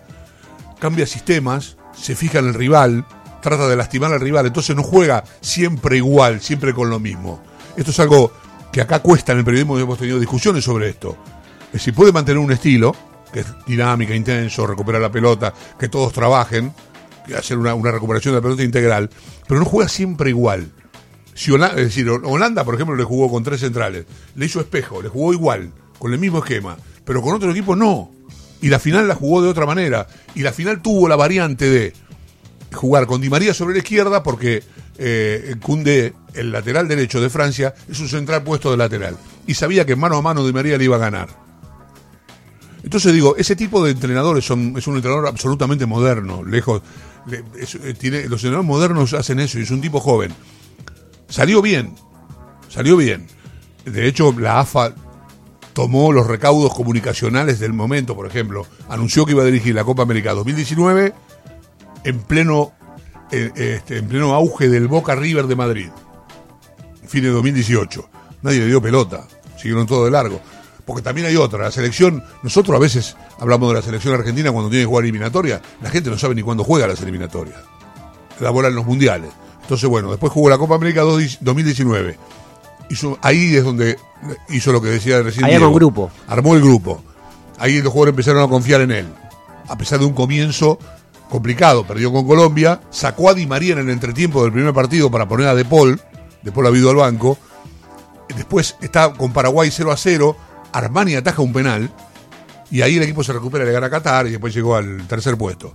Cambia 0.81 1.07
sistemas, 1.07 1.77
se 1.97 2.15
fija 2.17 2.39
en 2.41 2.49
el 2.49 2.55
rival, 2.55 3.05
trata 3.41 3.69
de 3.69 3.77
lastimar 3.77 4.13
al 4.13 4.21
rival, 4.21 4.47
entonces 4.47 4.75
no 4.75 4.83
juega 4.83 5.23
siempre 5.41 5.97
igual, 5.99 6.41
siempre 6.41 6.75
con 6.75 6.91
lo 6.91 6.99
mismo. 6.99 7.41
Esto 7.77 7.91
es 7.91 8.01
algo 8.01 8.33
que 8.73 8.81
acá 8.81 9.01
cuesta 9.01 9.33
en 9.33 9.39
el 9.39 9.45
periodismo 9.45 9.79
y 9.79 9.83
hemos 9.83 9.99
tenido 9.99 10.19
discusiones 10.19 10.65
sobre 10.65 10.89
esto. 10.89 11.17
Es 11.67 11.73
decir, 11.75 11.95
puede 11.95 12.11
mantener 12.11 12.39
un 12.39 12.51
estilo, 12.51 12.97
que 13.33 13.41
es 13.41 13.47
dinámica, 13.67 14.15
intenso, 14.15 14.67
recuperar 14.67 15.03
la 15.03 15.13
pelota, 15.13 15.53
que 15.79 15.89
todos 15.89 16.13
trabajen, 16.13 16.73
hacer 17.37 17.59
una, 17.59 17.75
una 17.75 17.91
recuperación 17.93 18.33
de 18.33 18.41
la 18.41 18.43
pelota 18.43 18.63
integral, 18.63 19.11
pero 19.47 19.61
no 19.61 19.67
juega 19.67 19.89
siempre 19.89 20.31
igual. 20.31 20.71
Si 21.35 21.51
Holanda, 21.51 21.77
es 21.79 21.87
decir, 21.87 22.09
Holanda, 22.09 22.65
por 22.65 22.75
ejemplo, 22.75 22.97
le 22.97 23.05
jugó 23.05 23.31
con 23.31 23.43
tres 23.43 23.61
centrales, 23.61 24.07
le 24.35 24.47
hizo 24.47 24.61
espejo, 24.61 25.01
le 25.01 25.09
jugó 25.09 25.33
igual, 25.33 25.73
con 25.99 26.13
el 26.13 26.19
mismo 26.19 26.39
esquema, 26.39 26.77
pero 27.05 27.23
con 27.23 27.35
otro 27.35 27.51
equipo 27.51 27.77
no. 27.77 28.11
Y 28.61 28.69
la 28.69 28.79
final 28.79 29.09
la 29.09 29.15
jugó 29.15 29.43
de 29.43 29.49
otra 29.49 29.67
manera. 29.67 30.07
Y 30.35 30.43
la 30.43 30.53
final 30.53 30.83
tuvo 30.83 31.09
la 31.09 31.17
variante 31.17 31.69
de 31.69 31.93
jugar 32.73 33.07
con 33.07 33.21
Di 33.21 33.29
María 33.29 33.55
sobre 33.55 33.75
la 33.75 33.79
izquierda 33.79 34.23
porque 34.23 34.63
eh, 34.99 35.57
Koundé, 35.61 36.13
el 36.35 36.53
lateral 36.53 36.89
derecho 36.89 37.21
de 37.21 37.31
Francia, 37.31 37.75
es 37.89 38.01
un 38.01 38.09
central 38.09 38.43
puesto 38.43 38.71
de 38.71 38.77
lateral. 38.77 39.17
Y 39.47 39.55
sabía 39.55 39.85
que 39.85 39.97
mano 39.97 40.17
a 40.17 40.23
mano 40.23 40.47
Di 40.47 40.53
María 40.53 40.79
le 40.79 40.85
iba 40.85 40.97
a 40.97 41.01
ganar. 41.01 41.29
Entonces 42.83 43.13
digo, 43.13 43.37
ese 43.37 43.55
tipo 43.55 43.85
de 43.85 43.93
entrenadores 43.93 44.45
es 44.45 44.51
un 44.51 44.97
entrenador 44.97 45.29
absolutamente 45.29 45.87
moderno, 45.87 46.43
lejos. 46.45 46.83
eh, 47.31 47.95
tiene, 47.99 48.23
los 48.29 48.43
entrenadores 48.43 48.67
modernos 48.67 49.13
hacen 49.15 49.39
eso 49.41 49.59
y 49.59 49.63
es 49.63 49.71
un 49.71 49.81
tipo 49.81 50.01
joven. 50.01 50.33
Salió 51.29 51.63
bien, 51.63 51.95
salió 52.69 52.97
bien. 52.97 53.27
De 53.85 54.07
hecho, 54.07 54.35
la 54.39 54.61
AFA 54.61 54.95
tomó 55.73 56.13
los 56.13 56.27
recaudos 56.27 56.75
comunicacionales 56.75 57.59
del 57.59 57.73
momento, 57.73 58.15
por 58.15 58.27
ejemplo, 58.27 58.67
anunció 58.89 59.25
que 59.25 59.33
iba 59.33 59.43
a 59.43 59.47
dirigir 59.47 59.75
la 59.75 59.85
Copa 59.85 60.03
América 60.03 60.35
2019 60.35 61.15
en 62.05 62.19
pleno, 62.21 62.73
eh, 63.31 63.51
este, 63.55 63.99
en 63.99 64.09
pleno 64.09 64.35
auge 64.35 64.69
del 64.69 64.89
Boca 64.89 65.15
River 65.15 65.47
de 65.47 65.57
Madrid, 65.57 65.89
fin 67.09 67.23
de 67.23 67.31
2018. 67.31 68.09
Nadie 68.43 68.61
le 68.61 68.67
dio 68.67 68.83
pelota, 68.83 69.25
siguieron 69.57 69.87
todo 69.87 70.05
de 70.05 70.11
largo. 70.11 70.41
Porque 70.85 71.03
también 71.03 71.29
hay 71.29 71.37
otra, 71.37 71.65
la 71.65 71.71
selección, 71.71 72.25
nosotros 72.43 72.77
a 72.77 72.81
veces 72.81 73.17
hablamos 73.39 73.69
de 73.69 73.77
la 73.77 73.83
selección 73.83 74.15
argentina 74.15 74.51
cuando 74.51 74.69
tiene 74.69 74.83
que 74.83 74.89
jugar 74.89 75.05
eliminatoria, 75.05 75.63
la 75.81 75.91
gente 75.91 76.11
no 76.11 76.19
sabe 76.19 76.35
ni 76.35 76.43
cuándo 76.43 76.65
juega 76.65 76.89
las 76.89 77.01
eliminatorias. 77.01 77.59
La 78.41 78.51
bola 78.51 78.69
en 78.69 78.75
los 78.75 78.85
mundiales. 78.85 79.31
Entonces, 79.63 79.89
bueno, 79.89 80.11
después 80.11 80.33
jugó 80.33 80.51
la 80.51 80.59
Copa 80.59 80.75
América 80.75 81.03
2019. 81.03 82.19
Hizo, 82.91 83.17
ahí 83.23 83.55
es 83.55 83.65
donde 83.65 83.97
hizo 84.49 84.73
lo 84.73 84.83
que 84.83 84.89
decía 84.89 85.23
recién. 85.23 85.45
Ahí 85.45 85.55
armó 85.55 85.67
Diego. 85.67 85.79
grupo. 85.79 86.11
Armó 86.27 86.55
el 86.55 86.61
grupo. 86.61 87.03
Ahí 87.59 87.81
los 87.81 87.93
jugadores 87.93 88.13
empezaron 88.13 88.43
a 88.43 88.49
confiar 88.49 88.81
en 88.81 88.91
él. 88.91 89.07
A 89.69 89.79
pesar 89.79 90.01
de 90.01 90.05
un 90.05 90.13
comienzo 90.15 90.79
complicado, 91.31 91.87
perdió 91.87 92.13
con 92.13 92.27
Colombia, 92.27 92.81
sacó 92.91 93.31
a 93.31 93.35
Di 93.35 93.47
María 93.47 93.75
en 93.75 93.79
el 93.79 93.91
entretiempo 93.91 94.43
del 94.43 94.53
primer 94.53 94.75
partido 94.75 95.11
para 95.11 95.29
poner 95.29 95.47
a 95.47 95.55
De 95.55 95.65
Paul, 95.65 96.01
De 96.43 96.53
Paul 96.53 96.67
ha 96.67 96.71
ido 96.71 96.91
al 96.91 96.97
banco. 96.97 97.39
Después 98.37 98.77
está 98.81 99.13
con 99.13 99.33
Paraguay 99.33 99.71
0 99.71 99.93
a 99.93 99.97
0, 99.97 100.37
Armani 100.73 101.15
ataja 101.15 101.43
un 101.43 101.53
penal 101.53 101.91
y 102.71 102.81
ahí 102.81 102.97
el 102.97 103.03
equipo 103.03 103.23
se 103.23 103.33
recupera, 103.33 103.65
le 103.65 103.73
gana 103.73 103.89
a 103.89 103.91
Qatar 103.91 104.27
y 104.27 104.31
después 104.31 104.55
llegó 104.55 104.75
al 104.77 105.07
tercer 105.07 105.37
puesto. 105.37 105.75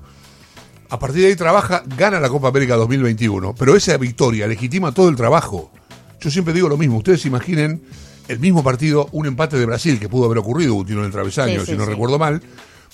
A 0.89 0.97
partir 0.97 1.21
de 1.21 1.27
ahí 1.27 1.35
trabaja, 1.35 1.83
gana 1.97 2.19
la 2.19 2.29
Copa 2.29 2.47
América 2.47 2.75
2021, 2.75 3.53
pero 3.55 3.75
esa 3.75 3.97
victoria 3.97 4.47
legitima 4.47 4.91
todo 4.93 5.09
el 5.09 5.15
trabajo. 5.15 5.71
Yo 6.19 6.31
siempre 6.31 6.53
digo 6.53 6.67
lo 6.69 6.77
mismo, 6.77 6.97
ustedes 6.97 7.25
imaginen 7.25 7.83
el 8.27 8.39
mismo 8.39 8.63
partido, 8.63 9.07
un 9.11 9.27
empate 9.27 9.57
de 9.57 9.65
Brasil 9.65 9.99
que 9.99 10.09
pudo 10.09 10.25
haber 10.25 10.39
ocurrido, 10.39 10.73
un 10.73 10.85
tiro 10.85 10.99
en 11.01 11.05
el 11.05 11.11
travesaño, 11.11 11.59
Sí, 11.59 11.65
sí, 11.65 11.71
si 11.73 11.77
no 11.77 11.83
sí. 11.85 11.91
recuerdo 11.91 12.17
mal. 12.17 12.41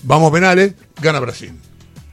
Vamos 0.03 0.31
penales, 0.31 0.73
gana 1.01 1.19
Brasil. 1.21 1.53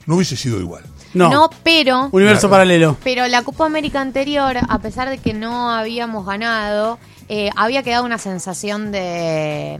No 0.06 0.16
hubiese 0.16 0.36
sido 0.36 0.60
igual. 0.60 0.84
No. 1.14 1.50
pero 1.62 2.08
Universo 2.12 2.42
Claro. 2.48 2.50
paralelo. 2.52 2.96
Pero 3.02 3.26
la 3.28 3.42
Copa 3.42 3.66
América 3.66 4.00
anterior, 4.00 4.56
a 4.68 4.78
pesar 4.78 5.08
de 5.08 5.18
que 5.18 5.32
no 5.34 5.70
habíamos 5.70 6.24
ganado, 6.26 6.98
eh, 7.28 7.50
había 7.56 7.82
quedado 7.82 8.04
una 8.04 8.18
sensación 8.18 8.92
de, 8.92 9.78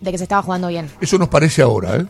de 0.00 0.10
que 0.10 0.18
se 0.18 0.24
estaba 0.24 0.42
jugando 0.42 0.68
bien. 0.68 0.90
Eso 1.00 1.18
nos 1.18 1.28
parece 1.28 1.62
ahora, 1.62 1.96
¿eh? 1.96 2.06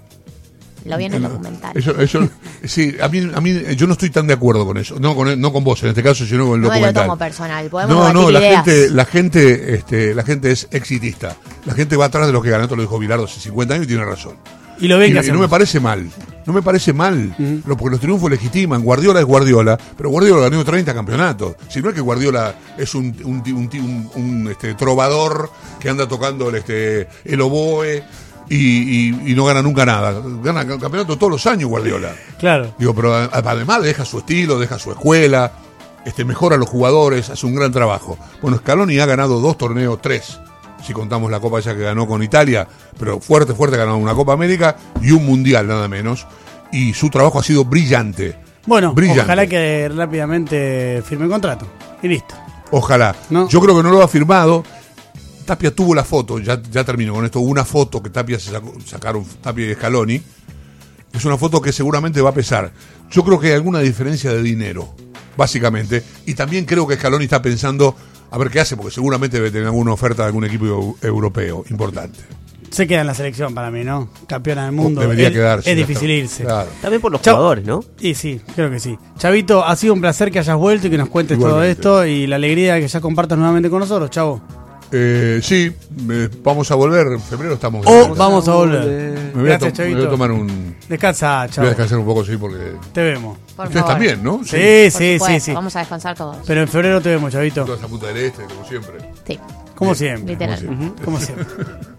Lo 0.87 0.97
vi 0.97 1.05
en 1.05 1.13
el 1.13 1.23
documental. 1.23 1.73
Eso, 1.77 2.01
eso, 2.01 2.27
sí, 2.65 2.97
a 3.03 3.09
mí, 3.11 3.31
a 3.35 3.41
mí, 3.43 3.61
yo 3.77 3.87
no 3.87 3.93
estoy 3.93 4.09
tan 4.09 4.27
de 4.27 4.33
acuerdo 4.33 4.65
con 4.65 4.79
eso. 4.79 4.99
No 4.99 5.15
con, 5.15 5.39
no 5.39 5.53
con 5.53 5.63
vos 5.63 5.83
en 5.83 5.91
este 5.91 6.03
caso, 6.03 6.25
sino 6.25 6.47
con 6.47 6.55
el 6.55 6.61
no 6.63 6.69
me 6.69 6.75
lo 6.77 6.81
documental. 6.81 7.05
tomo 7.05 7.19
personal. 7.19 7.69
Podemos 7.69 7.95
No, 7.95 8.13
no, 8.15 8.31
la 8.31 8.39
ideas. 8.41 8.65
gente, 8.65 8.89
la 8.91 9.05
gente, 9.05 9.75
este, 9.75 10.15
la 10.15 10.23
gente 10.23 10.51
es 10.53 10.69
exitista. 10.71 11.37
La 11.67 11.75
gente 11.75 11.97
va 11.97 12.07
atrás 12.07 12.27
de 12.29 12.33
lo 12.33 12.41
que 12.41 12.49
ganó, 12.49 12.63
esto 12.65 12.77
lo 12.77 12.83
dijo 12.83 12.99
Bilardo 12.99 13.25
hace 13.25 13.39
50 13.41 13.75
años 13.75 13.85
y 13.85 13.89
tiene 13.89 14.07
razón. 14.07 14.37
Y 14.81 14.89
lo 14.89 15.05
Y, 15.05 15.11
no 15.33 15.39
me 15.39 15.49
parece 15.49 15.79
mal. 15.81 16.09
No 16.47 16.53
me 16.55 16.63
parece 16.63 16.93
mal. 16.93 17.35
Lo- 17.67 17.77
porque 17.77 17.93
los 17.93 18.01
triunfos 18.01 18.31
legitiman. 18.31 18.83
Guardiola 18.83 19.21
es 19.21 19.27
Guardiola, 19.27 19.79
pero 19.97 20.09
Guardiola 20.11 20.49
ganó 20.49 20.65
30 20.65 20.95
campeonatos. 20.95 21.55
Si 21.69 21.81
no 21.83 21.91
es 21.91 21.95
que 21.95 22.01
Guardiola 22.01 22.55
es 22.79 22.95
un, 22.95 23.15
un, 23.25 24.11
un 24.15 24.49
este, 24.51 24.75
trovador 24.75 25.51
que 25.79 25.89
anda 25.91 26.09
tocando 26.09 26.49
el, 26.49 26.57
este, 26.57 27.09
el 27.25 27.41
oboe 27.41 28.03
y, 28.49 28.57
y- 28.57 29.31
y 29.33 29.35
no 29.35 29.45
gana 29.45 29.63
nunca 29.63 29.85
nada. 29.85 30.21
Gana 30.43 30.67
campeonato 30.67 31.17
todos 31.17 31.31
los 31.33 31.47
años 31.47 31.69
Guardiola. 31.69 32.13
Claro. 32.39 32.75
Digo, 32.79 32.95
pero 32.95 33.15
además 33.15 33.83
deja 33.83 34.05
su 34.05 34.19
estilo, 34.19 34.59
deja 34.59 34.79
su 34.79 34.91
escuela, 34.91 35.53
este, 36.05 36.25
mejora 36.25 36.57
a 36.57 36.59
los 36.59 36.69
jugadores, 36.69 37.29
hace 37.31 37.47
un 37.47 37.55
gran 37.55 37.71
trabajo. 37.71 38.19
Bueno, 38.43 38.57
Scaloni 38.57 38.99
ha 38.99 39.07
ganado 39.07 39.41
dos 39.41 39.57
torneos, 39.59 40.01
tres, 40.03 40.41
si 40.85 40.93
contamos 40.93 41.31
la 41.31 41.41
Copa 41.41 41.59
esa 41.59 41.75
que 41.75 41.83
ganó 41.83 42.07
con 42.07 42.23
Italia, 42.23 42.67
pero 42.99 43.21
fuerte, 43.21 43.55
fuerte 43.55 43.77
ganado 43.77 43.97
una 43.97 44.15
Copa 44.15 44.33
América 44.33 44.77
y 45.03 45.11
un 45.13 45.25
Mundial, 45.27 45.67
nada 45.67 45.89
menos. 45.89 46.27
Y 46.73 46.95
su 46.95 47.11
trabajo 47.11 47.39
ha 47.39 47.43
sido 47.43 47.65
brillante. 47.65 48.37
Bueno, 48.67 48.93
Brillante. 48.93 49.23
ojalá 49.23 49.47
que 49.47 49.91
rápidamente 49.95 51.03
firme 51.07 51.29
contrato. 51.29 51.67
Y 52.03 52.09
listo. 52.09 52.35
Ojalá. 52.71 53.17
No. 53.31 53.49
Yo 53.49 53.61
creo 53.61 53.77
que 53.77 53.83
no 53.83 53.91
lo 53.91 54.03
ha 54.03 54.09
firmado. 54.09 54.63
Tapia 55.45 55.75
tuvo 55.75 55.95
la 55.95 56.05
foto, 56.05 56.39
ya, 56.39 56.61
ya 56.71 56.85
termino 56.85 57.13
con 57.15 57.25
esto, 57.25 57.41
hubo 57.41 57.51
una 57.51 57.65
foto 57.65 58.01
que 58.01 58.11
Tapia 58.11 58.39
se 58.39 58.53
sacó- 58.53 58.75
sacaron, 58.87 59.25
Tapia 59.43 59.69
y 59.71 59.75
Scaloni. 59.75 60.23
Es 61.13 61.25
una 61.25 61.37
foto 61.37 61.61
que 61.61 61.73
seguramente 61.73 62.21
va 62.21 62.31
a 62.31 62.35
pesar. 62.35 62.71
Yo 63.11 63.25
creo 63.25 63.41
que 63.41 63.49
hay 63.49 63.55
alguna 63.55 63.81
diferencia 63.81 64.31
de 64.31 64.43
dinero, 64.43 64.95
básicamente. 65.37 66.05
Y 66.27 66.35
también 66.35 66.67
creo 66.67 66.87
que 66.87 66.95
Scaloni 66.95 67.25
está 67.25 67.43
pensando 67.43 67.97
a 68.31 68.39
ver 68.39 68.51
qué 68.51 68.61
hace, 68.61 68.77
porque 68.77 68.91
seguramente 68.93 69.37
debe 69.39 69.51
tener 69.51 69.67
alguna 69.67 69.93
oferta 69.93 70.23
de 70.23 70.27
algún 70.29 70.45
equipo 70.45 70.65
eu- 70.67 70.97
europeo 71.03 71.65
importante. 71.71 72.19
Se 72.71 72.87
queda 72.87 73.01
en 73.01 73.09
la 73.09 73.15
selección 73.15 73.53
para 73.53 73.69
mí, 73.73 73.83
¿no? 73.83 74.09
Campeona 74.29 74.65
del 74.67 74.73
mundo. 74.73 75.01
Debería 75.01 75.27
es, 75.27 75.33
quedarse. 75.33 75.71
Es 75.73 75.77
difícil 75.77 76.09
irse. 76.09 76.45
Claro. 76.45 76.71
También 76.81 77.01
por 77.03 77.11
los 77.11 77.21
jugadores, 77.21 77.65
¿no? 77.65 77.83
Y 77.99 78.15
sí, 78.15 78.41
creo 78.55 78.71
que 78.71 78.79
sí. 78.79 78.97
Chavito, 79.19 79.65
ha 79.65 79.75
sido 79.75 79.93
un 79.93 80.01
placer 80.01 80.31
que 80.31 80.39
hayas 80.39 80.57
vuelto 80.57 80.87
y 80.87 80.91
que 80.91 80.97
nos 80.99 81.09
cuentes 81.09 81.37
todo 81.37 81.65
esto 81.65 82.07
y 82.07 82.29
la 82.29 82.37
alegría 82.37 82.75
de 82.75 82.83
que 82.83 82.87
ya 82.89 83.01
compartas 83.01 83.37
nuevamente 83.37 83.69
con 83.69 83.81
nosotros, 83.81 84.09
chavo. 84.11 84.41
Eh, 84.93 85.41
sí, 85.43 85.73
eh, 86.11 86.29
vamos 86.43 86.71
a 86.71 86.75
volver. 86.75 87.07
En 87.09 87.21
febrero 87.21 87.55
estamos. 87.55 87.85
de 87.87 87.93
O 87.93 87.95
vuelta. 88.07 88.15
vamos 88.19 88.49
a 88.49 88.55
volver. 88.55 88.85
me, 89.35 89.43
voy 89.43 89.43
a 89.43 89.59
Gracias, 89.59 89.73
to- 89.75 89.83
me 89.83 89.89
voy 89.89 89.95
a 89.95 89.97
Chavito. 89.99 90.11
tomar 90.11 90.33
un. 90.33 90.77
Descansa, 90.89 91.37
Voy 91.39 91.45
a 91.47 91.49
chavo. 91.51 91.69
descansar 91.69 91.99
un 91.99 92.05
poco, 92.07 92.25
sí, 92.25 92.37
porque. 92.37 92.73
Te 92.93 93.03
vemos. 93.03 93.39
Por 93.57 93.67
Ustedes 93.67 93.83
favor. 93.83 93.95
también, 93.95 94.23
¿no? 94.23 94.41
Sí, 94.45 94.91
sí, 94.91 95.19
sí, 95.25 95.41
sí. 95.41 95.53
Vamos 95.53 95.77
a 95.77 95.81
descansar 95.81 96.17
todos. 96.17 96.39
Pero 96.47 96.61
en 96.63 96.69
febrero 96.69 97.01
te 97.01 97.11
vemos, 97.11 97.33
Chavito. 97.33 97.65
Toda 97.65 97.77
esa 97.79 97.87
punta 97.89 98.07
del 98.09 98.17
este, 98.17 98.43
como 98.45 98.65
siempre. 98.67 98.95
Sí, 99.27 99.39
Como 99.77 99.95
siempre. 99.95 100.33
literal. 100.33 100.65
como 100.65 100.79
siempre. 100.81 101.05
Como 101.05 101.21
siempre. 101.21 101.47